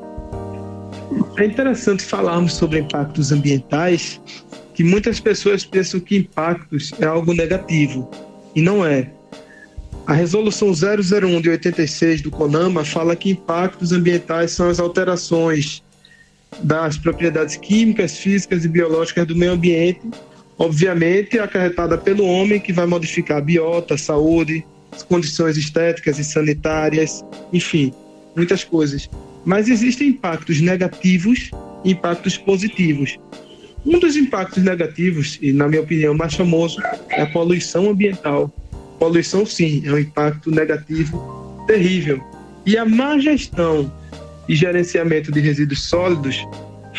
É 1.38 1.44
interessante 1.44 2.02
falarmos 2.02 2.54
sobre 2.54 2.80
impactos 2.80 3.32
ambientais, 3.32 4.20
que 4.74 4.84
muitas 4.84 5.20
pessoas 5.20 5.64
pensam 5.64 6.00
que 6.00 6.16
impactos 6.16 6.92
é 7.00 7.06
algo 7.06 7.32
negativo, 7.32 8.10
e 8.54 8.60
não 8.60 8.84
é. 8.84 9.10
A 10.06 10.12
resolução 10.12 10.68
001 10.72 11.40
de 11.40 11.50
86 11.50 12.22
do 12.22 12.30
CONAMA 12.30 12.84
fala 12.84 13.14
que 13.14 13.30
impactos 13.30 13.92
ambientais 13.92 14.52
são 14.52 14.68
as 14.68 14.80
alterações 14.80 15.82
das 16.62 16.96
propriedades 16.96 17.56
químicas, 17.56 18.16
físicas 18.16 18.64
e 18.64 18.68
biológicas 18.68 19.26
do 19.26 19.36
meio 19.36 19.52
ambiente, 19.52 20.00
obviamente 20.58 21.38
acarretada 21.38 21.96
pelo 21.96 22.24
homem, 22.24 22.60
que 22.60 22.72
vai 22.72 22.86
modificar 22.86 23.38
a 23.38 23.40
biota, 23.40 23.94
a 23.94 23.98
saúde, 23.98 24.64
as 24.90 25.02
condições 25.02 25.56
estéticas 25.56 26.18
e 26.18 26.24
sanitárias, 26.24 27.24
enfim, 27.52 27.92
muitas 28.34 28.64
coisas. 28.64 29.08
Mas 29.44 29.68
existem 29.68 30.08
impactos 30.08 30.60
negativos 30.60 31.50
e 31.84 31.92
impactos 31.92 32.36
positivos. 32.36 33.18
Um 33.86 33.98
dos 33.98 34.16
impactos 34.16 34.62
negativos, 34.62 35.38
e 35.40 35.52
na 35.52 35.68
minha 35.68 35.82
opinião 35.82 36.14
mais 36.14 36.34
famoso, 36.34 36.80
é 37.10 37.22
a 37.22 37.26
poluição 37.26 37.88
ambiental. 37.90 38.52
Poluição, 38.98 39.46
sim, 39.46 39.82
é 39.86 39.92
um 39.92 39.98
impacto 39.98 40.50
negativo 40.50 41.64
terrível. 41.66 42.20
E 42.66 42.76
a 42.76 42.84
má 42.84 43.18
gestão 43.18 43.90
e 44.48 44.54
gerenciamento 44.54 45.30
de 45.30 45.40
resíduos 45.40 45.82
sólidos 45.82 46.46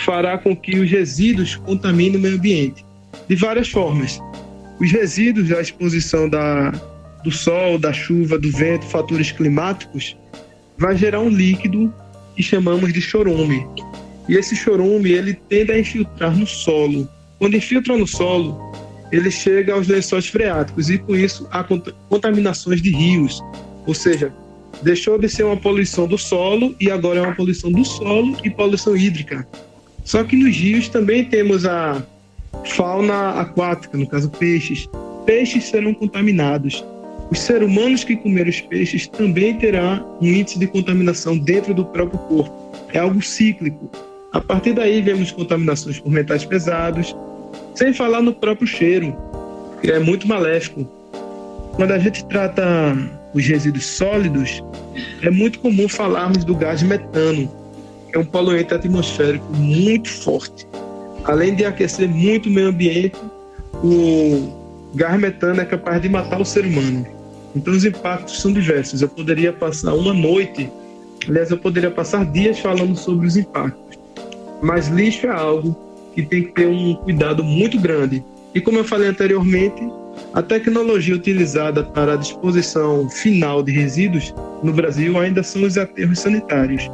fará 0.06 0.38
com 0.38 0.56
que 0.56 0.80
os 0.80 0.90
resíduos 0.90 1.56
contaminem 1.56 2.18
o 2.18 2.20
meio 2.20 2.36
ambiente 2.36 2.86
de 3.28 3.36
várias 3.36 3.70
formas. 3.70 4.20
Os 4.80 4.92
resíduos 4.92 5.50
da 5.50 5.62
exposição 5.62 6.30
da, 6.30 6.72
do 7.24 7.32
sol, 7.32 7.78
da 7.78 7.92
chuva, 7.92 8.38
do 8.38 8.52
vento, 8.52 8.86
fatores 8.86 9.32
climáticos, 9.32 10.16
vai 10.78 10.96
gerar 10.96 11.20
um 11.20 11.30
líquido 11.30 11.94
que 12.36 12.44
chamamos 12.44 12.94
de 12.94 13.02
chorume. 13.02 13.68
E 14.28 14.36
esse 14.36 14.56
chorume 14.56 15.12
ele 15.12 15.34
tende 15.50 15.72
a 15.72 15.80
infiltrar 15.80 16.36
no 16.36 16.48
solo. 16.48 17.08
Quando 17.38 17.56
infiltra 17.56 17.98
no 17.98 18.08
solo, 18.08 18.72
ele 19.12 19.32
chega 19.32 19.74
aos 19.74 19.88
lençóis 19.88 20.28
freáticos 20.28 20.90
e 20.90 20.98
com 20.98 21.16
isso 21.16 21.48
há 21.52 21.66
contaminações 22.08 22.82
de 22.82 22.92
rios, 22.92 23.42
ou 23.86 23.94
seja, 23.94 24.32
deixou 24.82 25.18
de 25.18 25.28
ser 25.28 25.44
uma 25.44 25.58
poluição 25.58 26.08
do 26.08 26.18
solo 26.18 26.76
e 26.80 26.90
agora 26.90 27.20
é 27.20 27.22
uma 27.22 27.36
poluição 27.36 27.72
do 27.72 27.84
solo 27.84 28.36
e 28.44 28.50
poluição 28.50 28.96
hídrica. 28.96 29.48
Só 30.04 30.24
que 30.24 30.36
nos 30.36 30.56
rios 30.56 30.88
também 30.88 31.26
temos 31.26 31.66
a 31.66 32.04
fauna 32.66 33.42
aquática, 33.42 33.98
no 33.98 34.08
caso 34.08 34.30
peixes. 34.30 34.88
Peixes 35.26 35.66
serão 35.66 35.94
contaminados. 35.94 36.84
Os 37.30 37.40
seres 37.40 37.68
humanos 37.68 38.04
que 38.04 38.16
comerem 38.16 38.50
os 38.50 38.62
peixes 38.62 39.08
também 39.08 39.56
terão 39.56 40.18
um 40.20 40.26
índice 40.26 40.58
de 40.58 40.66
contaminação 40.66 41.38
dentro 41.38 41.74
do 41.74 41.86
próprio 41.86 42.20
corpo. 42.20 42.72
É 42.92 43.00
algo 43.00 43.22
cíclico. 43.22 43.92
A 44.32 44.42
partir 44.42 44.74
daí 44.74 45.02
vemos 45.02 45.32
contaminações 45.32 46.00
por 46.00 46.12
metais 46.12 46.44
pesados, 46.46 47.16
sem 47.76 47.94
falar 47.94 48.22
no 48.22 48.34
próprio 48.34 48.68
cheiro, 48.68 49.16
que 49.82 49.92
é 49.92 50.00
muito 50.00 50.28
maléfico. 50.28 50.88
Quando 51.76 51.92
a 51.92 52.00
gente 52.00 52.26
trata 52.26 52.98
os 53.34 53.46
resíduos 53.46 53.86
sólidos, 53.86 54.64
é 55.22 55.30
muito 55.30 55.60
comum 55.60 55.88
falarmos 55.88 56.44
do 56.44 56.56
gás 56.56 56.82
metano, 56.82 57.50
que 58.10 58.18
é 58.18 58.20
um 58.20 58.26
poluente 58.26 58.74
atmosférico 58.74 59.46
muito 59.54 60.10
forte. 60.10 60.68
Além 61.26 61.56
de 61.56 61.66
aquecer 61.66 62.10
muito 62.10 62.50
o 62.50 62.52
meio 62.52 62.70
ambiente, 62.70 63.18
o 63.84 64.92
gás 64.96 65.20
metano 65.20 65.62
é 65.62 65.66
capaz 65.66 66.02
de 66.02 66.10
matar 66.10 66.42
o 66.42 66.46
ser 66.46 66.66
humano. 66.66 67.06
Então 67.56 67.74
os 67.74 67.86
impactos 67.86 68.42
são 68.42 68.52
diversos. 68.52 69.02
Eu 69.02 69.10
poderia 69.10 69.52
passar 69.52 69.94
uma 69.94 70.14
noite, 70.14 70.70
aliás, 71.28 71.52
eu 71.52 71.58
poderia 71.58 71.92
passar 71.92 72.26
dias 72.26 72.60
falando 72.60 72.96
sobre 72.96 73.28
os 73.28 73.38
impactos. 73.38 74.00
Mas 74.62 74.88
lixo 74.88 75.28
é 75.28 75.32
algo 75.32 75.76
que 76.14 76.24
tem 76.24 76.44
que 76.44 76.52
ter 76.52 76.68
um 76.68 76.96
cuidado 76.96 77.44
muito 77.44 77.80
grande. 77.80 78.24
E 78.54 78.62
como 78.62 78.80
eu 78.80 78.84
falei 78.84 79.10
anteriormente, 79.10 79.82
a 80.34 80.42
tecnologia 80.42 81.16
utilizada 81.16 81.84
para 81.84 82.14
a 82.14 82.16
disposição 82.16 83.10
final 83.10 83.64
de 83.64 83.72
resíduos 83.72 84.34
no 84.64 84.72
Brasil 84.72 85.18
ainda 85.18 85.42
são 85.42 85.64
os 85.64 85.78
aterros 85.78 86.20
sanitários. 86.20 86.90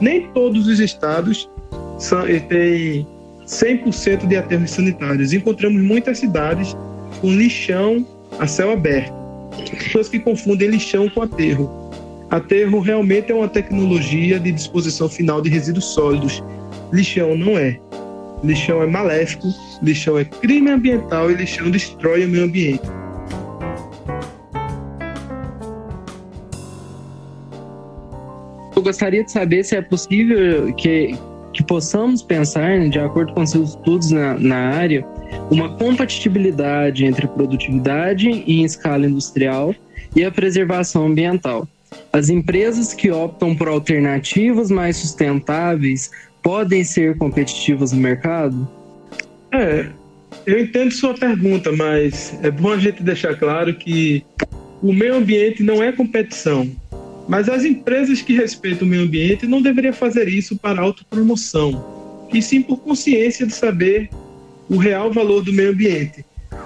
Nem 0.00 0.28
todos 0.32 0.66
os 0.66 0.80
estados 0.80 1.48
têm 2.48 3.06
100% 3.46 4.26
de 4.26 4.36
aterros 4.36 4.70
sanitários. 4.70 5.32
Encontramos 5.32 5.82
muitas 5.82 6.18
cidades 6.18 6.76
com 7.20 7.30
lixão 7.30 8.06
a 8.38 8.46
céu 8.46 8.72
aberto. 8.72 9.12
Pessoas 9.70 10.08
que 10.08 10.18
confundem 10.18 10.68
lixão 10.68 11.08
com 11.08 11.22
aterro. 11.22 11.70
Aterro 12.30 12.80
realmente 12.80 13.30
é 13.30 13.34
uma 13.34 13.48
tecnologia 13.48 14.40
de 14.40 14.50
disposição 14.50 15.08
final 15.08 15.40
de 15.40 15.48
resíduos 15.48 15.84
sólidos. 15.86 16.42
Lixão 16.92 17.36
não 17.36 17.56
é. 17.56 17.78
Lixão 18.42 18.82
é 18.82 18.86
maléfico, 18.86 19.48
lixão 19.84 20.18
é 20.18 20.24
crime 20.24 20.70
ambiental 20.70 21.30
e 21.30 21.34
lixão 21.34 21.70
destrói 21.70 22.24
o 22.24 22.28
meio 22.28 22.44
ambiente. 22.44 22.82
Eu 28.74 28.82
gostaria 28.82 29.22
de 29.22 29.30
saber 29.30 29.64
se 29.64 29.76
é 29.76 29.82
possível 29.82 30.74
que, 30.74 31.16
que 31.52 31.62
possamos 31.62 32.22
pensar, 32.22 32.88
de 32.88 32.98
acordo 32.98 33.32
com 33.32 33.46
seus 33.46 33.70
estudos 33.70 34.10
na, 34.10 34.34
na 34.38 34.56
área, 34.56 35.06
uma 35.50 35.76
compatibilidade 35.76 37.04
entre 37.04 37.26
produtividade 37.28 38.28
em 38.28 38.64
escala 38.64 39.06
industrial 39.06 39.74
e 40.16 40.24
a 40.24 40.30
preservação 40.30 41.06
ambiental. 41.06 41.68
As 42.12 42.28
empresas 42.28 42.92
que 42.92 43.10
optam 43.10 43.54
por 43.54 43.68
alternativas 43.68 44.70
mais 44.70 44.96
sustentáveis 44.96 46.10
podem 46.42 46.84
ser 46.84 47.16
competitivas 47.16 47.92
no 47.92 48.00
mercado? 48.00 48.68
É, 49.54 49.86
eu 50.44 50.60
entendo 50.60 50.92
sua 50.92 51.14
pergunta, 51.14 51.70
mas 51.70 52.36
é 52.42 52.50
bom 52.50 52.72
a 52.72 52.76
gente 52.76 53.04
deixar 53.04 53.36
claro 53.36 53.72
que 53.72 54.24
o 54.82 54.92
meio 54.92 55.14
ambiente 55.14 55.62
não 55.62 55.80
é 55.80 55.92
competição. 55.92 56.68
Mas 57.28 57.48
as 57.48 57.64
empresas 57.64 58.20
que 58.20 58.34
respeitam 58.34 58.84
o 58.84 58.90
meio 58.90 59.04
ambiente 59.04 59.46
não 59.46 59.62
deveriam 59.62 59.94
fazer 59.94 60.28
isso 60.28 60.58
para 60.58 60.82
autopromoção, 60.82 62.28
e 62.32 62.42
sim 62.42 62.60
por 62.60 62.78
consciência 62.78 63.46
de 63.46 63.54
saber 63.54 64.10
o 64.68 64.76
real 64.76 65.12
valor 65.12 65.42
do 65.44 65.52
meio 65.52 65.70
ambiente. 65.70 66.24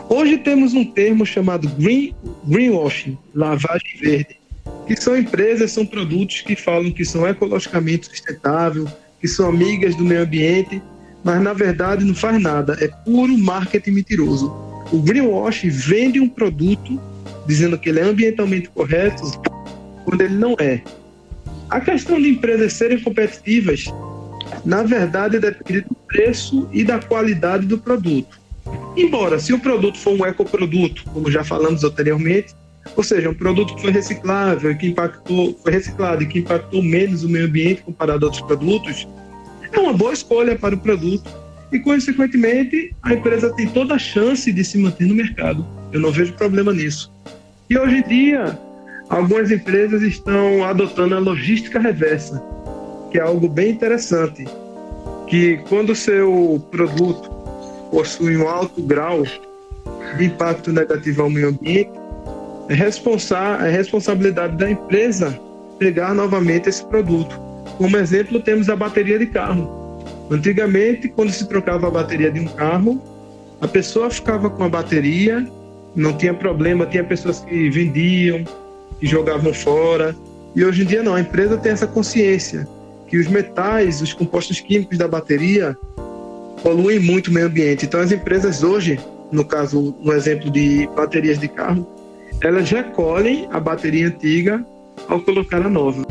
Hoje 0.08 0.38
temos 0.38 0.72
um 0.72 0.84
termo 0.84 1.26
chamado 1.26 1.68
green, 1.68 2.14
greenwashing, 2.46 3.18
lavagem 3.34 3.98
verde, 4.00 4.40
que 4.86 4.96
são 4.96 5.16
empresas, 5.16 5.72
são 5.72 5.84
produtos 5.84 6.40
que 6.40 6.56
falam 6.56 6.90
que 6.90 7.04
são 7.04 7.28
ecologicamente 7.28 8.06
sustentáveis, 8.06 8.88
que 9.20 9.28
são 9.28 9.50
amigas 9.50 9.94
do 9.94 10.04
meio 10.04 10.22
ambiente, 10.22 10.80
mas 11.24 11.42
na 11.42 11.52
verdade 11.52 12.04
não 12.04 12.14
faz 12.14 12.40
nada, 12.40 12.76
é 12.80 12.88
puro 12.88 13.36
marketing 13.36 13.90
mentiroso. 13.90 14.52
O 14.92 14.98
greenwash 15.00 15.64
vende 15.64 16.20
um 16.20 16.28
produto 16.28 17.00
dizendo 17.46 17.78
que 17.78 17.88
ele 17.88 18.00
é 18.00 18.02
ambientalmente 18.02 18.68
correto 18.70 19.22
quando 20.04 20.20
ele 20.20 20.34
não 20.34 20.54
é. 20.58 20.82
A 21.68 21.80
questão 21.80 22.20
de 22.20 22.30
empresas 22.30 22.72
serem 22.72 22.98
competitivas, 23.00 23.84
na 24.64 24.82
verdade, 24.82 25.38
depende 25.38 25.82
do 25.82 25.94
preço 26.06 26.68
e 26.72 26.82
da 26.82 26.98
qualidade 26.98 27.66
do 27.66 27.78
produto. 27.78 28.40
Embora, 28.96 29.38
se 29.38 29.52
o 29.52 29.58
produto 29.58 29.98
for 29.98 30.18
um 30.18 30.24
ecoproduto, 30.24 31.04
como 31.12 31.30
já 31.30 31.44
falamos 31.44 31.84
anteriormente, 31.84 32.54
ou 32.96 33.04
seja, 33.04 33.28
um 33.28 33.34
produto 33.34 33.74
que 33.74 33.82
foi 33.82 33.90
reciclável, 33.90 34.76
que 34.76 34.88
impactou, 34.88 35.58
foi 35.62 35.72
reciclado 35.72 36.22
e 36.22 36.26
que 36.26 36.38
impactou 36.38 36.82
menos 36.82 37.22
o 37.22 37.28
meio 37.28 37.46
ambiente 37.46 37.82
comparado 37.82 38.24
a 38.24 38.28
outros 38.28 38.42
produtos, 38.42 39.06
é 39.72 39.78
uma 39.78 39.92
boa 39.92 40.12
escolha 40.12 40.56
para 40.56 40.74
o 40.74 40.78
produto 40.78 41.30
e, 41.72 41.78
consequentemente, 41.78 42.94
a 43.02 43.14
empresa 43.14 43.52
tem 43.54 43.68
toda 43.68 43.94
a 43.94 43.98
chance 43.98 44.50
de 44.52 44.64
se 44.64 44.78
manter 44.78 45.06
no 45.06 45.14
mercado. 45.14 45.66
Eu 45.92 46.00
não 46.00 46.10
vejo 46.10 46.32
problema 46.34 46.72
nisso. 46.72 47.12
E 47.68 47.78
hoje 47.78 47.96
em 47.96 48.08
dia, 48.08 48.58
algumas 49.08 49.50
empresas 49.50 50.02
estão 50.02 50.64
adotando 50.64 51.14
a 51.14 51.18
logística 51.18 51.78
reversa, 51.78 52.42
que 53.10 53.18
é 53.18 53.22
algo 53.22 53.48
bem 53.48 53.70
interessante, 53.70 54.46
que 55.26 55.58
quando 55.68 55.90
o 55.90 55.96
seu 55.96 56.64
produto 56.70 57.30
possui 57.90 58.36
um 58.36 58.48
alto 58.48 58.82
grau 58.82 59.22
de 60.16 60.24
impacto 60.24 60.72
negativo 60.72 61.22
ao 61.22 61.30
meio 61.30 61.48
ambiente, 61.48 61.90
é, 62.68 62.74
responsa 62.74 63.36
é 63.62 63.70
responsabilidade 63.70 64.56
da 64.56 64.70
empresa 64.70 65.38
pegar 65.78 66.14
novamente 66.14 66.68
esse 66.68 66.84
produto. 66.84 67.47
Como 67.78 67.96
exemplo, 67.96 68.40
temos 68.40 68.68
a 68.68 68.74
bateria 68.74 69.20
de 69.20 69.26
carro. 69.26 70.04
Antigamente, 70.28 71.08
quando 71.08 71.30
se 71.30 71.48
trocava 71.48 71.86
a 71.86 71.90
bateria 71.90 72.28
de 72.28 72.40
um 72.40 72.46
carro, 72.46 73.00
a 73.60 73.68
pessoa 73.68 74.10
ficava 74.10 74.50
com 74.50 74.64
a 74.64 74.68
bateria, 74.68 75.46
não 75.94 76.12
tinha 76.12 76.34
problema, 76.34 76.84
tinha 76.86 77.04
pessoas 77.04 77.38
que 77.38 77.70
vendiam, 77.70 78.44
que 78.98 79.06
jogavam 79.06 79.54
fora. 79.54 80.14
E 80.56 80.64
hoje 80.64 80.82
em 80.82 80.86
dia 80.86 81.04
não, 81.04 81.14
a 81.14 81.20
empresa 81.20 81.56
tem 81.56 81.70
essa 81.70 81.86
consciência 81.86 82.66
que 83.06 83.16
os 83.16 83.28
metais, 83.28 84.02
os 84.02 84.12
compostos 84.12 84.60
químicos 84.60 84.98
da 84.98 85.06
bateria 85.06 85.76
poluem 86.64 86.98
muito 86.98 87.28
o 87.28 87.32
meio 87.32 87.46
ambiente. 87.46 87.86
Então 87.86 88.00
as 88.00 88.10
empresas 88.10 88.64
hoje, 88.64 88.98
no 89.30 89.44
caso, 89.44 89.94
no 90.00 90.12
exemplo 90.12 90.50
de 90.50 90.88
baterias 90.96 91.38
de 91.38 91.46
carro, 91.46 91.86
elas 92.40 92.68
recolhem 92.68 93.48
a 93.52 93.60
bateria 93.60 94.08
antiga 94.08 94.64
ao 95.08 95.20
colocar 95.20 95.64
a 95.64 95.68
nova. 95.70 96.04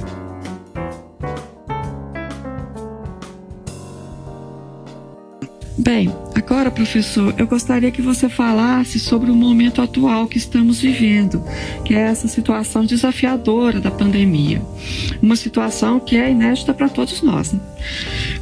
Bem, 5.87 6.13
agora, 6.35 6.69
professor, 6.69 7.33
eu 7.37 7.47
gostaria 7.47 7.89
que 7.89 8.01
você 8.01 8.27
falasse 8.27 8.99
sobre 8.99 9.31
o 9.31 9.33
momento 9.33 9.81
atual 9.81 10.27
que 10.27 10.37
estamos 10.37 10.81
vivendo, 10.81 11.41
que 11.85 11.95
é 11.95 11.99
essa 11.99 12.27
situação 12.27 12.83
desafiadora 12.83 13.79
da 13.79 13.89
pandemia. 13.89 14.61
Uma 15.21 15.37
situação 15.37 15.97
que 15.97 16.17
é 16.17 16.29
inédita 16.29 16.73
para 16.73 16.89
todos 16.89 17.21
nós. 17.21 17.53
Né? 17.53 17.61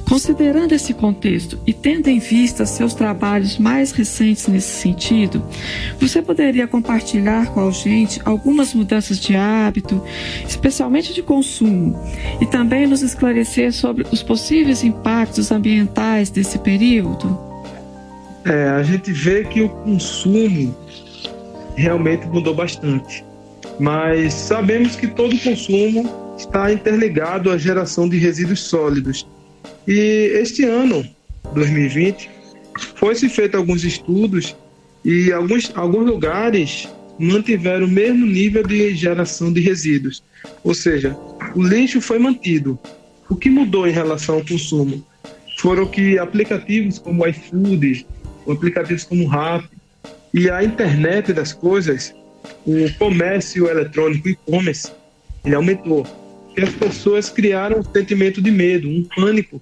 Considerando 0.07 0.71
esse 0.71 0.93
contexto 0.93 1.59
e 1.65 1.73
tendo 1.73 2.07
em 2.07 2.19
vista 2.19 2.65
seus 2.65 2.93
trabalhos 2.93 3.57
mais 3.57 3.91
recentes 3.91 4.47
nesse 4.47 4.81
sentido, 4.81 5.43
você 5.99 6.21
poderia 6.21 6.67
compartilhar 6.67 7.47
com 7.47 7.67
a 7.67 7.71
gente 7.71 8.21
algumas 8.23 8.73
mudanças 8.73 9.19
de 9.19 9.35
hábito, 9.35 10.01
especialmente 10.47 11.11
de 11.11 11.23
consumo, 11.23 11.99
e 12.39 12.45
também 12.45 12.85
nos 12.85 13.01
esclarecer 13.01 13.73
sobre 13.73 14.05
os 14.11 14.21
possíveis 14.21 14.83
impactos 14.83 15.51
ambientais 15.51 16.29
desse 16.29 16.59
período? 16.59 17.37
É, 18.45 18.69
a 18.69 18.83
gente 18.83 19.11
vê 19.11 19.43
que 19.43 19.63
o 19.63 19.69
consumo 19.69 20.75
realmente 21.75 22.27
mudou 22.27 22.53
bastante, 22.53 23.25
mas 23.79 24.33
sabemos 24.33 24.95
que 24.95 25.07
todo 25.07 25.35
consumo 25.39 26.07
está 26.37 26.71
interligado 26.71 27.49
à 27.49 27.57
geração 27.57 28.07
de 28.07 28.19
resíduos 28.19 28.59
sólidos 28.59 29.25
e 29.88 30.32
este 30.41 30.63
ano, 30.65 31.06
2020, 31.54 32.30
foi-se 32.95 33.30
feito 33.30 33.56
alguns 33.56 33.84
estudos 33.84 34.56
e 35.04 35.32
alguns, 35.32 35.71
alguns 35.76 36.08
lugares 36.08 36.89
mantiveram 37.19 37.86
o 37.86 37.89
mesmo 37.89 38.26
nível 38.26 38.63
de 38.63 38.93
geração 38.95 39.54
de 39.54 39.62
resíduos. 39.62 40.24
Ou 40.63 40.74
seja, 40.74 41.15
o 41.56 41.63
lixo 41.63 42.02
foi 42.02 42.19
mantido. 42.19 42.78
O 43.30 43.36
que 43.36 43.50
mudou 43.50 43.88
em 43.88 43.91
relação 43.91 44.36
ao 44.36 44.45
consumo? 44.45 45.04
Foram 45.60 45.86
que 45.86 46.17
aplicativos 46.19 47.00
como 47.00 47.24
o 47.24 47.28
iFood, 47.28 48.06
aplicativos 48.48 49.04
como 49.04 49.24
o 49.24 49.28
Rap 49.28 49.65
e 50.34 50.50
a 50.50 50.63
internet 50.63 51.32
das 51.32 51.54
coisas, 51.54 52.13
o 52.65 52.91
comércio 53.00 53.67
eletrônico, 53.69 54.30
e-commerce, 54.30 54.91
ele 55.43 55.56
aumentou. 55.56 56.06
E 56.57 56.61
as 56.61 56.73
pessoas 56.73 57.29
criaram 57.29 57.79
um 57.79 57.83
sentimento 57.83 58.41
de 58.41 58.49
medo, 58.49 58.87
um 58.89 59.03
pânico 59.15 59.61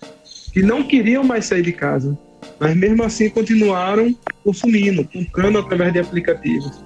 que 0.52 0.62
não 0.62 0.84
queriam 0.84 1.24
mais 1.24 1.46
sair 1.46 1.64
de 1.64 1.72
casa, 1.72 2.18
mas 2.60 2.76
mesmo 2.76 3.04
assim 3.04 3.30
continuaram 3.30 4.16
consumindo, 4.44 5.04
comprando 5.06 5.58
através 5.58 5.94
de 5.94 6.00
aplicativos. 6.00 6.84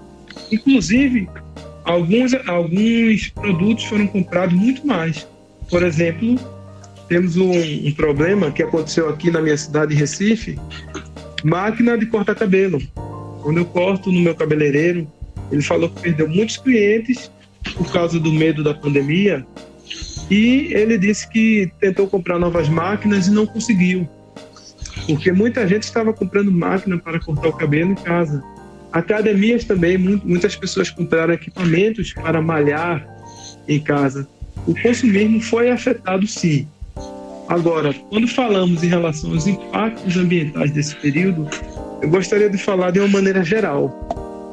Inclusive, 0.50 1.28
alguns, 1.84 2.34
alguns 2.48 3.30
produtos 3.30 3.84
foram 3.84 4.08
comprados 4.08 4.56
muito 4.56 4.88
mais. 4.88 5.28
Por 5.70 5.84
exemplo, 5.84 6.40
temos 7.10 7.36
um, 7.36 7.52
um 7.52 7.92
problema 7.92 8.52
que 8.52 8.64
aconteceu 8.64 9.10
aqui 9.10 9.30
na 9.30 9.42
minha 9.42 9.58
cidade 9.58 9.94
de 9.94 10.00
Recife, 10.00 10.58
máquina 11.44 11.98
de 11.98 12.06
cortar 12.06 12.36
cabelo. 12.36 12.82
Quando 13.42 13.58
eu 13.58 13.66
corto 13.66 14.12
no 14.12 14.22
meu 14.22 14.36
cabeleireiro, 14.36 15.06
ele 15.52 15.62
falou 15.62 15.90
que 15.90 16.02
perdeu 16.02 16.30
muitos 16.30 16.58
clientes 16.58 17.30
por 17.76 17.92
causa 17.92 18.20
do 18.20 18.32
medo 18.32 18.64
da 18.64 18.74
pandemia 18.74 19.46
e 20.30 20.74
ele 20.74 20.98
disse 20.98 21.28
que 21.30 21.72
tentou 21.80 22.08
comprar 22.08 22.38
novas 22.38 22.68
máquinas 22.68 23.28
e 23.28 23.32
não 23.32 23.46
conseguiu, 23.46 24.08
porque 25.06 25.32
muita 25.32 25.68
gente 25.68 25.84
estava 25.84 26.12
comprando 26.12 26.52
máquina 26.52 26.98
para 26.98 27.20
cortar 27.20 27.48
o 27.48 27.54
cabelo 27.54 27.92
em 27.92 27.96
casa. 27.96 28.44
Academias 28.92 29.64
também, 29.64 29.98
muitas 29.98 30.56
pessoas 30.56 30.90
compraram 30.90 31.34
equipamentos 31.34 32.14
para 32.14 32.42
malhar 32.42 33.08
em 33.68 33.80
casa. 33.80 34.28
O 34.66 34.74
consumismo 34.82 35.42
foi 35.42 35.70
afetado 35.70 36.26
sim. 36.28 36.68
Agora, 37.48 37.94
quando 38.10 38.28
falamos 38.28 38.84
em 38.84 38.88
relação 38.88 39.32
aos 39.32 39.48
impactos 39.48 40.18
ambientais 40.18 40.72
desse 40.72 40.96
período, 40.96 41.48
eu 42.02 42.10
gostaria 42.10 42.50
de 42.50 42.58
falar 42.58 42.92
de 42.92 43.00
uma 43.00 43.08
maneira 43.08 43.44
geral. 43.44 43.90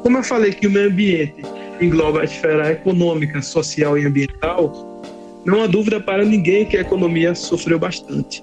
Como 0.02 0.18
eu 0.18 0.22
falei 0.22 0.52
que 0.52 0.66
o 0.66 0.70
meio 0.70 0.88
ambiente 0.88 1.42
engloba 1.80 2.20
a 2.20 2.24
esfera 2.24 2.70
econômica, 2.70 3.42
social 3.42 3.98
e 3.98 4.06
ambiental, 4.06 4.93
não 5.44 5.62
há 5.62 5.66
dúvida 5.66 6.00
para 6.00 6.24
ninguém 6.24 6.64
que 6.64 6.76
a 6.76 6.80
economia 6.80 7.35
sofreu 7.35 7.78
bastante. 7.78 8.42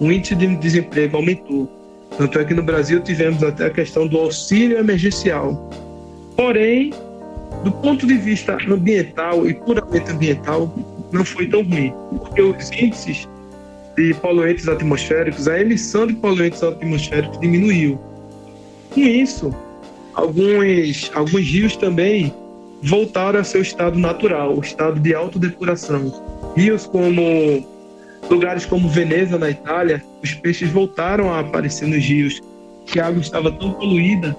O 0.00 0.10
índice 0.10 0.34
de 0.34 0.46
desemprego 0.56 1.16
aumentou. 1.16 1.68
Tanto 2.18 2.38
é 2.38 2.44
que 2.44 2.52
no 2.52 2.62
Brasil 2.62 3.00
tivemos 3.00 3.42
até 3.42 3.66
a 3.66 3.70
questão 3.70 4.06
do 4.06 4.18
auxílio 4.18 4.78
emergencial. 4.78 5.70
Porém, 6.36 6.92
do 7.64 7.72
ponto 7.72 8.06
de 8.06 8.14
vista 8.14 8.58
ambiental 8.68 9.46
e 9.48 9.54
puramente 9.54 10.10
ambiental, 10.10 10.72
não 11.10 11.24
foi 11.24 11.46
tão 11.46 11.62
ruim, 11.62 11.92
porque 12.18 12.42
os 12.42 12.70
índices 12.72 13.28
de 13.96 14.14
poluentes 14.14 14.68
atmosféricos, 14.68 15.46
a 15.48 15.60
emissão 15.60 16.06
de 16.06 16.14
poluentes 16.14 16.62
atmosféricos 16.62 17.38
diminuiu. 17.40 17.98
Com 18.90 19.00
isso, 19.00 19.54
alguns, 20.14 21.10
alguns 21.14 21.46
rios 21.46 21.76
também 21.76 22.32
voltaram 22.82 23.40
a 23.40 23.44
seu 23.44 23.62
estado 23.62 23.98
natural, 23.98 24.56
o 24.56 24.60
estado 24.60 24.98
de 24.98 25.14
autodepuração. 25.14 26.31
Rios 26.56 26.86
como 26.86 27.66
lugares 28.30 28.64
como 28.64 28.88
Veneza, 28.88 29.38
na 29.38 29.50
Itália, 29.50 30.02
os 30.22 30.34
peixes 30.34 30.70
voltaram 30.70 31.32
a 31.32 31.40
aparecer 31.40 31.88
nos 31.88 32.04
rios, 32.04 32.40
que 32.86 33.00
a 33.00 33.06
água 33.06 33.20
estava 33.20 33.50
tão 33.52 33.72
poluída. 33.72 34.36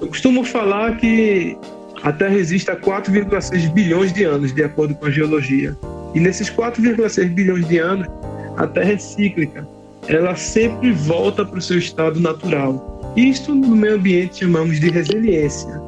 Eu 0.00 0.08
costumo 0.08 0.44
falar 0.44 0.96
que 0.96 1.56
a 2.02 2.12
Terra 2.12 2.34
existe 2.34 2.70
há 2.70 2.76
4,6 2.76 3.72
bilhões 3.72 4.12
de 4.12 4.24
anos, 4.24 4.52
de 4.52 4.64
acordo 4.64 4.94
com 4.94 5.06
a 5.06 5.10
geologia. 5.10 5.76
E 6.14 6.20
nesses 6.20 6.50
4,6 6.50 7.28
bilhões 7.28 7.66
de 7.68 7.78
anos, 7.78 8.08
a 8.56 8.66
Terra 8.66 8.92
é 8.92 8.98
cíclica. 8.98 9.66
Ela 10.08 10.34
sempre 10.34 10.92
volta 10.92 11.44
para 11.44 11.58
o 11.58 11.62
seu 11.62 11.78
estado 11.78 12.18
natural. 12.18 13.12
Isto 13.16 13.54
no 13.54 13.76
meio 13.76 13.94
ambiente 13.94 14.40
chamamos 14.40 14.80
de 14.80 14.90
resiliência. 14.90 15.80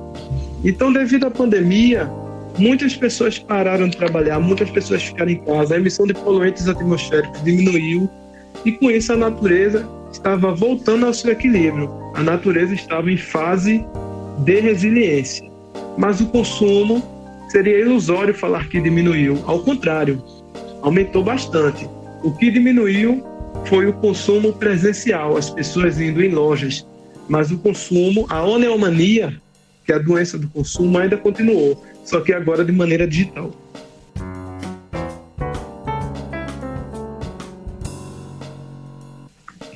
Então, 0.65 0.93
devido 0.93 1.27
à 1.27 1.31
pandemia, 1.31 2.09
muitas 2.59 2.97
pessoas 2.97 3.39
pararam 3.39 3.89
de 3.89 3.97
trabalhar, 3.97 4.39
muitas 4.41 4.71
pessoas 4.71 5.03
ficaram 5.03 5.31
em 5.31 5.45
casa, 5.45 5.75
a 5.75 5.79
emissão 5.79 6.07
de 6.07 6.15
poluentes 6.15 6.69
atmosféricos 6.69 7.43
diminuiu 7.43 8.09
e 8.65 8.73
com 8.73 8.91
isso 8.91 9.13
a 9.13 9.17
natureza 9.17 9.87
estava 10.13 10.55
voltando 10.55 11.07
ao 11.07 11.15
seu 11.15 11.33
equilíbrio. 11.33 11.91
A 12.15 12.23
natureza 12.23 12.75
estava 12.75 13.11
em 13.11 13.17
fase 13.17 13.85
de 14.39 14.61
resiliência. 14.61 15.51
Mas 15.99 16.21
o 16.21 16.27
consumo 16.27 17.03
seria 17.49 17.81
ilusório 17.81 18.35
falar 18.35 18.69
que 18.69 18.81
diminuiu. 18.81 19.43
Ao 19.47 19.61
contrário, 19.61 20.23
aumentou 20.83 21.23
bastante. 21.23 21.89
O 22.23 22.33
que 22.33 22.51
diminuiu 22.51 23.23
foi 23.67 23.87
o 23.87 23.93
consumo 23.93 24.53
presencial, 24.53 25.37
as 25.37 25.51
pessoas 25.51 26.01
indo 26.01 26.23
em 26.23 26.31
lojas. 26.31 26.87
Mas 27.29 27.51
o 27.51 27.59
consumo, 27.59 28.27
a 28.29 28.43
oneomania, 28.43 29.41
que 29.85 29.93
a 29.93 29.99
doença 29.99 30.39
do 30.39 30.49
consumo, 30.49 30.99
ainda 30.99 31.17
continuou, 31.17 31.85
só 32.05 32.21
que 32.21 32.33
agora 32.33 32.65
de 32.65 32.73
maneira 32.73 33.07
digital. 33.07 33.53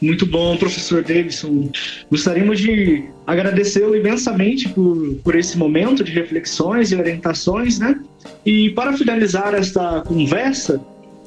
Muito 0.01 0.27
bom, 0.27 0.57
professor 0.57 1.03
Davidson. 1.03 1.71
Gostaríamos 2.11 2.61
de 2.61 3.05
agradecê-lo 3.27 3.97
imensamente 3.97 4.69
por, 4.69 5.17
por 5.25 5.35
esse 5.35 5.59
momento 5.59 6.05
de 6.05 6.13
reflexões 6.13 6.93
e 6.93 6.97
orientações, 6.97 7.79
né? 7.79 8.01
E 8.47 8.71
para 8.71 8.93
finalizar 8.97 9.55
esta 9.55 10.03
conversa, 10.03 10.81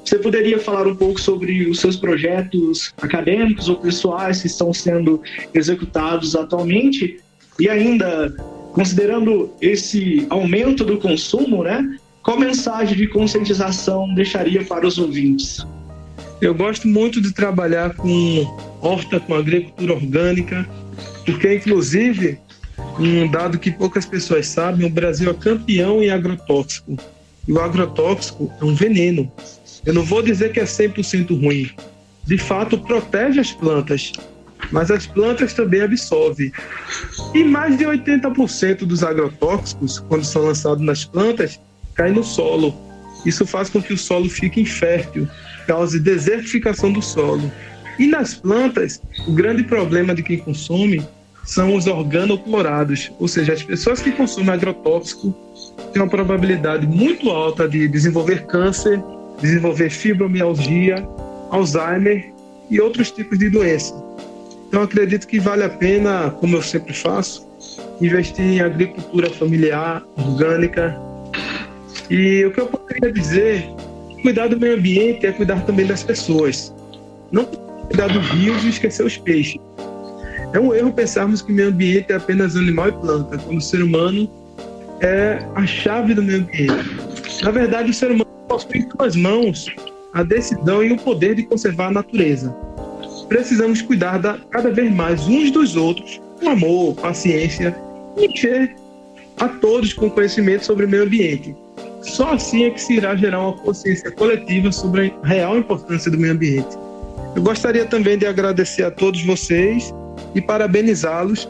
você 0.03 0.17
poderia 0.17 0.57
falar 0.57 0.87
um 0.87 0.95
pouco 0.95 1.19
sobre 1.19 1.69
os 1.69 1.79
seus 1.79 1.97
projetos 1.97 2.93
acadêmicos 3.01 3.67
ou 3.67 3.75
pessoais 3.75 4.41
que 4.41 4.47
estão 4.47 4.73
sendo 4.73 5.21
executados 5.53 6.35
atualmente 6.35 7.19
e 7.59 7.69
ainda 7.69 8.33
considerando 8.73 9.51
esse 9.61 10.25
aumento 10.29 10.83
do 10.83 10.97
consumo, 10.97 11.63
né? 11.63 11.97
Qual 12.23 12.39
mensagem 12.39 12.95
de 12.95 13.07
conscientização 13.07 14.13
deixaria 14.13 14.63
para 14.63 14.85
os 14.85 14.97
ouvintes? 14.97 15.65
Eu 16.39 16.53
gosto 16.55 16.87
muito 16.87 17.21
de 17.21 17.33
trabalhar 17.33 17.95
com 17.95 18.45
horta, 18.81 19.19
com 19.19 19.35
agricultura 19.35 19.93
orgânica, 19.93 20.67
porque 21.25 21.55
inclusive 21.55 22.39
um 22.99 23.29
dado 23.29 23.59
que 23.59 23.71
poucas 23.71 24.05
pessoas 24.05 24.47
sabem, 24.47 24.85
o 24.85 24.89
Brasil 24.89 25.29
é 25.29 25.33
campeão 25.33 26.01
em 26.01 26.09
agrotóxico. 26.09 26.97
E 27.47 27.51
o 27.51 27.59
agrotóxico 27.59 28.51
é 28.61 28.65
um 28.65 28.73
veneno. 28.73 29.31
Eu 29.85 29.93
não 29.93 30.03
vou 30.03 30.21
dizer 30.21 30.51
que 30.51 30.59
é 30.59 30.63
100% 30.63 31.39
ruim. 31.41 31.69
De 32.25 32.37
fato, 32.37 32.77
protege 32.77 33.39
as 33.39 33.51
plantas, 33.51 34.11
mas 34.71 34.91
as 34.91 35.07
plantas 35.07 35.53
também 35.53 35.81
absorvem. 35.81 36.51
E 37.33 37.43
mais 37.43 37.77
de 37.77 37.85
80% 37.85 38.85
dos 38.85 39.03
agrotóxicos, 39.03 39.99
quando 39.99 40.25
são 40.25 40.43
lançados 40.43 40.83
nas 40.83 41.05
plantas, 41.05 41.59
caem 41.95 42.13
no 42.13 42.23
solo. 42.23 42.73
Isso 43.25 43.45
faz 43.45 43.69
com 43.69 43.81
que 43.81 43.93
o 43.93 43.97
solo 43.97 44.29
fique 44.29 44.61
infértil, 44.61 45.27
cause 45.67 45.99
desertificação 45.99 46.91
do 46.91 47.01
solo. 47.01 47.51
E 47.99 48.07
nas 48.07 48.33
plantas, 48.33 49.01
o 49.27 49.31
grande 49.31 49.63
problema 49.63 50.15
de 50.15 50.23
quem 50.23 50.37
consome 50.37 51.05
são 51.43 51.75
os 51.75 51.87
organoclorados, 51.87 53.11
ou 53.19 53.27
seja, 53.27 53.53
as 53.53 53.63
pessoas 53.63 54.01
que 54.01 54.11
consomem 54.11 54.51
agrotóxico 54.51 55.35
têm 55.91 56.01
uma 56.01 56.09
probabilidade 56.09 56.87
muito 56.87 57.29
alta 57.29 57.67
de 57.67 57.87
desenvolver 57.87 58.45
câncer, 58.45 59.01
desenvolver 59.41 59.89
fibromialgia, 59.89 61.05
Alzheimer 61.49 62.31
e 62.69 62.79
outros 62.79 63.11
tipos 63.11 63.37
de 63.37 63.49
doença. 63.49 63.93
Então 64.71 64.83
acredito 64.83 65.27
que 65.27 65.37
vale 65.37 65.65
a 65.65 65.69
pena, 65.69 66.31
como 66.39 66.55
eu 66.55 66.61
sempre 66.61 66.93
faço, 66.93 67.45
investir 67.99 68.45
em 68.45 68.61
agricultura 68.61 69.29
familiar, 69.29 70.01
orgânica. 70.15 70.97
E 72.09 72.45
o 72.45 72.53
que 72.53 72.61
eu 72.61 72.67
poderia 72.67 73.11
dizer, 73.11 73.65
cuidar 74.21 74.47
do 74.47 74.57
meio 74.57 74.77
ambiente 74.77 75.25
é 75.25 75.33
cuidar 75.33 75.59
também 75.65 75.85
das 75.85 76.03
pessoas. 76.03 76.73
Não 77.33 77.43
cuidar 77.43 78.07
dos 78.07 78.25
rios 78.29 78.63
e 78.63 78.69
esquecer 78.69 79.05
os 79.05 79.17
peixes. 79.17 79.59
É 80.53 80.59
um 80.59 80.73
erro 80.73 80.93
pensarmos 80.93 81.41
que 81.41 81.51
o 81.51 81.55
meio 81.55 81.67
ambiente 81.67 82.13
é 82.13 82.15
apenas 82.15 82.55
animal 82.55 82.87
e 82.87 82.91
planta, 82.93 83.37
quando 83.39 83.57
o 83.57 83.61
ser 83.61 83.83
humano 83.83 84.29
é 85.01 85.45
a 85.53 85.67
chave 85.67 86.13
do 86.13 86.23
meio 86.23 86.43
ambiente. 86.43 87.43
Na 87.43 87.51
verdade, 87.51 87.91
o 87.91 87.93
ser 87.93 88.09
humano 88.09 88.31
possui 88.47 88.77
em 88.77 88.89
suas 88.89 89.17
mãos 89.17 89.65
a 90.13 90.23
decisão 90.23 90.81
e 90.81 90.93
o 90.93 90.97
poder 90.97 91.35
de 91.35 91.43
conservar 91.43 91.87
a 91.87 91.91
natureza. 91.91 92.55
Precisamos 93.31 93.81
cuidar 93.81 94.17
da, 94.17 94.37
cada 94.49 94.69
vez 94.71 94.93
mais 94.93 95.25
uns 95.25 95.51
dos 95.51 95.77
outros 95.77 96.19
com 96.37 96.49
amor, 96.49 96.95
paciência 96.95 97.73
e 98.17 98.25
encher 98.25 98.75
a 99.37 99.47
todos 99.47 99.93
com 99.93 100.09
conhecimento 100.09 100.65
sobre 100.65 100.85
o 100.85 100.89
meio 100.89 101.03
ambiente. 101.03 101.55
Só 102.01 102.33
assim 102.33 102.65
é 102.65 102.71
que 102.71 102.81
se 102.81 102.95
irá 102.95 103.15
gerar 103.15 103.39
uma 103.39 103.53
consciência 103.53 104.11
coletiva 104.11 104.69
sobre 104.73 105.13
a 105.23 105.27
real 105.27 105.57
importância 105.57 106.11
do 106.11 106.17
meio 106.17 106.33
ambiente. 106.33 106.77
Eu 107.33 107.41
gostaria 107.41 107.85
também 107.85 108.17
de 108.17 108.25
agradecer 108.25 108.83
a 108.83 108.91
todos 108.91 109.23
vocês 109.23 109.93
e 110.35 110.41
parabenizá-los, 110.41 111.47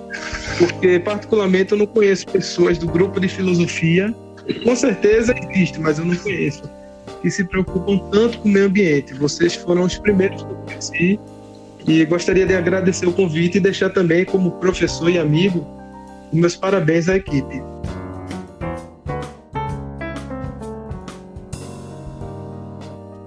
porque 0.59 0.99
particularmente 0.99 1.71
eu 1.71 1.79
não 1.79 1.87
conheço 1.87 2.27
pessoas 2.27 2.77
do 2.77 2.85
grupo 2.85 3.19
de 3.19 3.27
filosofia, 3.27 4.13
com 4.63 4.75
certeza 4.75 5.33
existe, 5.49 5.79
mas 5.79 5.97
eu 5.97 6.05
não 6.05 6.15
conheço, 6.15 6.61
que 7.23 7.31
se 7.31 7.43
preocupam 7.43 7.97
tanto 8.11 8.37
com 8.37 8.49
o 8.49 8.51
meio 8.51 8.67
ambiente. 8.67 9.15
Vocês 9.15 9.55
foram 9.55 9.81
os 9.81 9.97
primeiros 9.97 10.43
que 10.43 10.47
eu 10.47 10.55
conheci 10.57 11.19
e 11.87 12.03
gostaria 12.05 12.45
de 12.45 12.55
agradecer 12.55 13.07
o 13.07 13.13
convite 13.13 13.57
e 13.57 13.61
deixar 13.61 13.89
também, 13.89 14.25
como 14.25 14.51
professor 14.51 15.09
e 15.09 15.17
amigo, 15.17 15.65
meus 16.31 16.55
parabéns 16.55 17.09
à 17.09 17.15
equipe. 17.15 17.61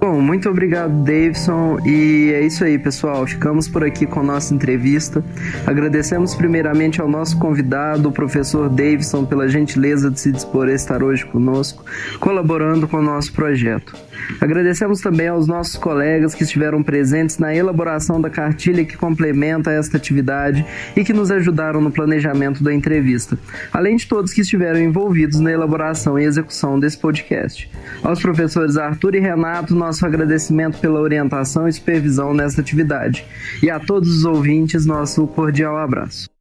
Bom, 0.00 0.20
muito 0.20 0.50
obrigado, 0.50 0.92
Davidson. 1.02 1.78
E 1.84 2.30
é 2.34 2.42
isso 2.42 2.62
aí, 2.62 2.78
pessoal. 2.78 3.26
Ficamos 3.26 3.66
por 3.66 3.82
aqui 3.82 4.06
com 4.06 4.22
nossa 4.22 4.54
entrevista. 4.54 5.24
Agradecemos 5.66 6.34
primeiramente 6.34 7.00
ao 7.00 7.08
nosso 7.08 7.38
convidado, 7.38 8.10
o 8.10 8.12
professor 8.12 8.68
Davidson, 8.68 9.24
pela 9.24 9.48
gentileza 9.48 10.10
de 10.10 10.20
se 10.20 10.30
dispor 10.30 10.68
a 10.68 10.72
estar 10.72 11.02
hoje 11.02 11.24
conosco, 11.24 11.84
colaborando 12.20 12.86
com 12.86 12.98
o 12.98 13.02
nosso 13.02 13.32
projeto. 13.32 13.96
Agradecemos 14.44 15.00
também 15.00 15.26
aos 15.26 15.46
nossos 15.46 15.74
colegas 15.78 16.34
que 16.34 16.42
estiveram 16.42 16.82
presentes 16.82 17.38
na 17.38 17.54
elaboração 17.54 18.20
da 18.20 18.28
cartilha 18.28 18.84
que 18.84 18.94
complementa 18.94 19.70
esta 19.70 19.96
atividade 19.96 20.66
e 20.94 21.02
que 21.02 21.14
nos 21.14 21.30
ajudaram 21.30 21.80
no 21.80 21.90
planejamento 21.90 22.62
da 22.62 22.74
entrevista, 22.74 23.38
além 23.72 23.96
de 23.96 24.06
todos 24.06 24.34
que 24.34 24.42
estiveram 24.42 24.78
envolvidos 24.78 25.40
na 25.40 25.50
elaboração 25.50 26.18
e 26.18 26.24
execução 26.24 26.78
desse 26.78 26.98
podcast. 26.98 27.70
Aos 28.02 28.20
professores 28.20 28.76
Arthur 28.76 29.14
e 29.14 29.20
Renato, 29.20 29.74
nosso 29.74 30.04
agradecimento 30.04 30.78
pela 30.78 31.00
orientação 31.00 31.66
e 31.66 31.72
supervisão 31.72 32.34
nesta 32.34 32.60
atividade. 32.60 33.24
E 33.62 33.70
a 33.70 33.80
todos 33.80 34.14
os 34.14 34.24
ouvintes, 34.26 34.84
nosso 34.84 35.26
cordial 35.26 35.78
abraço. 35.78 36.33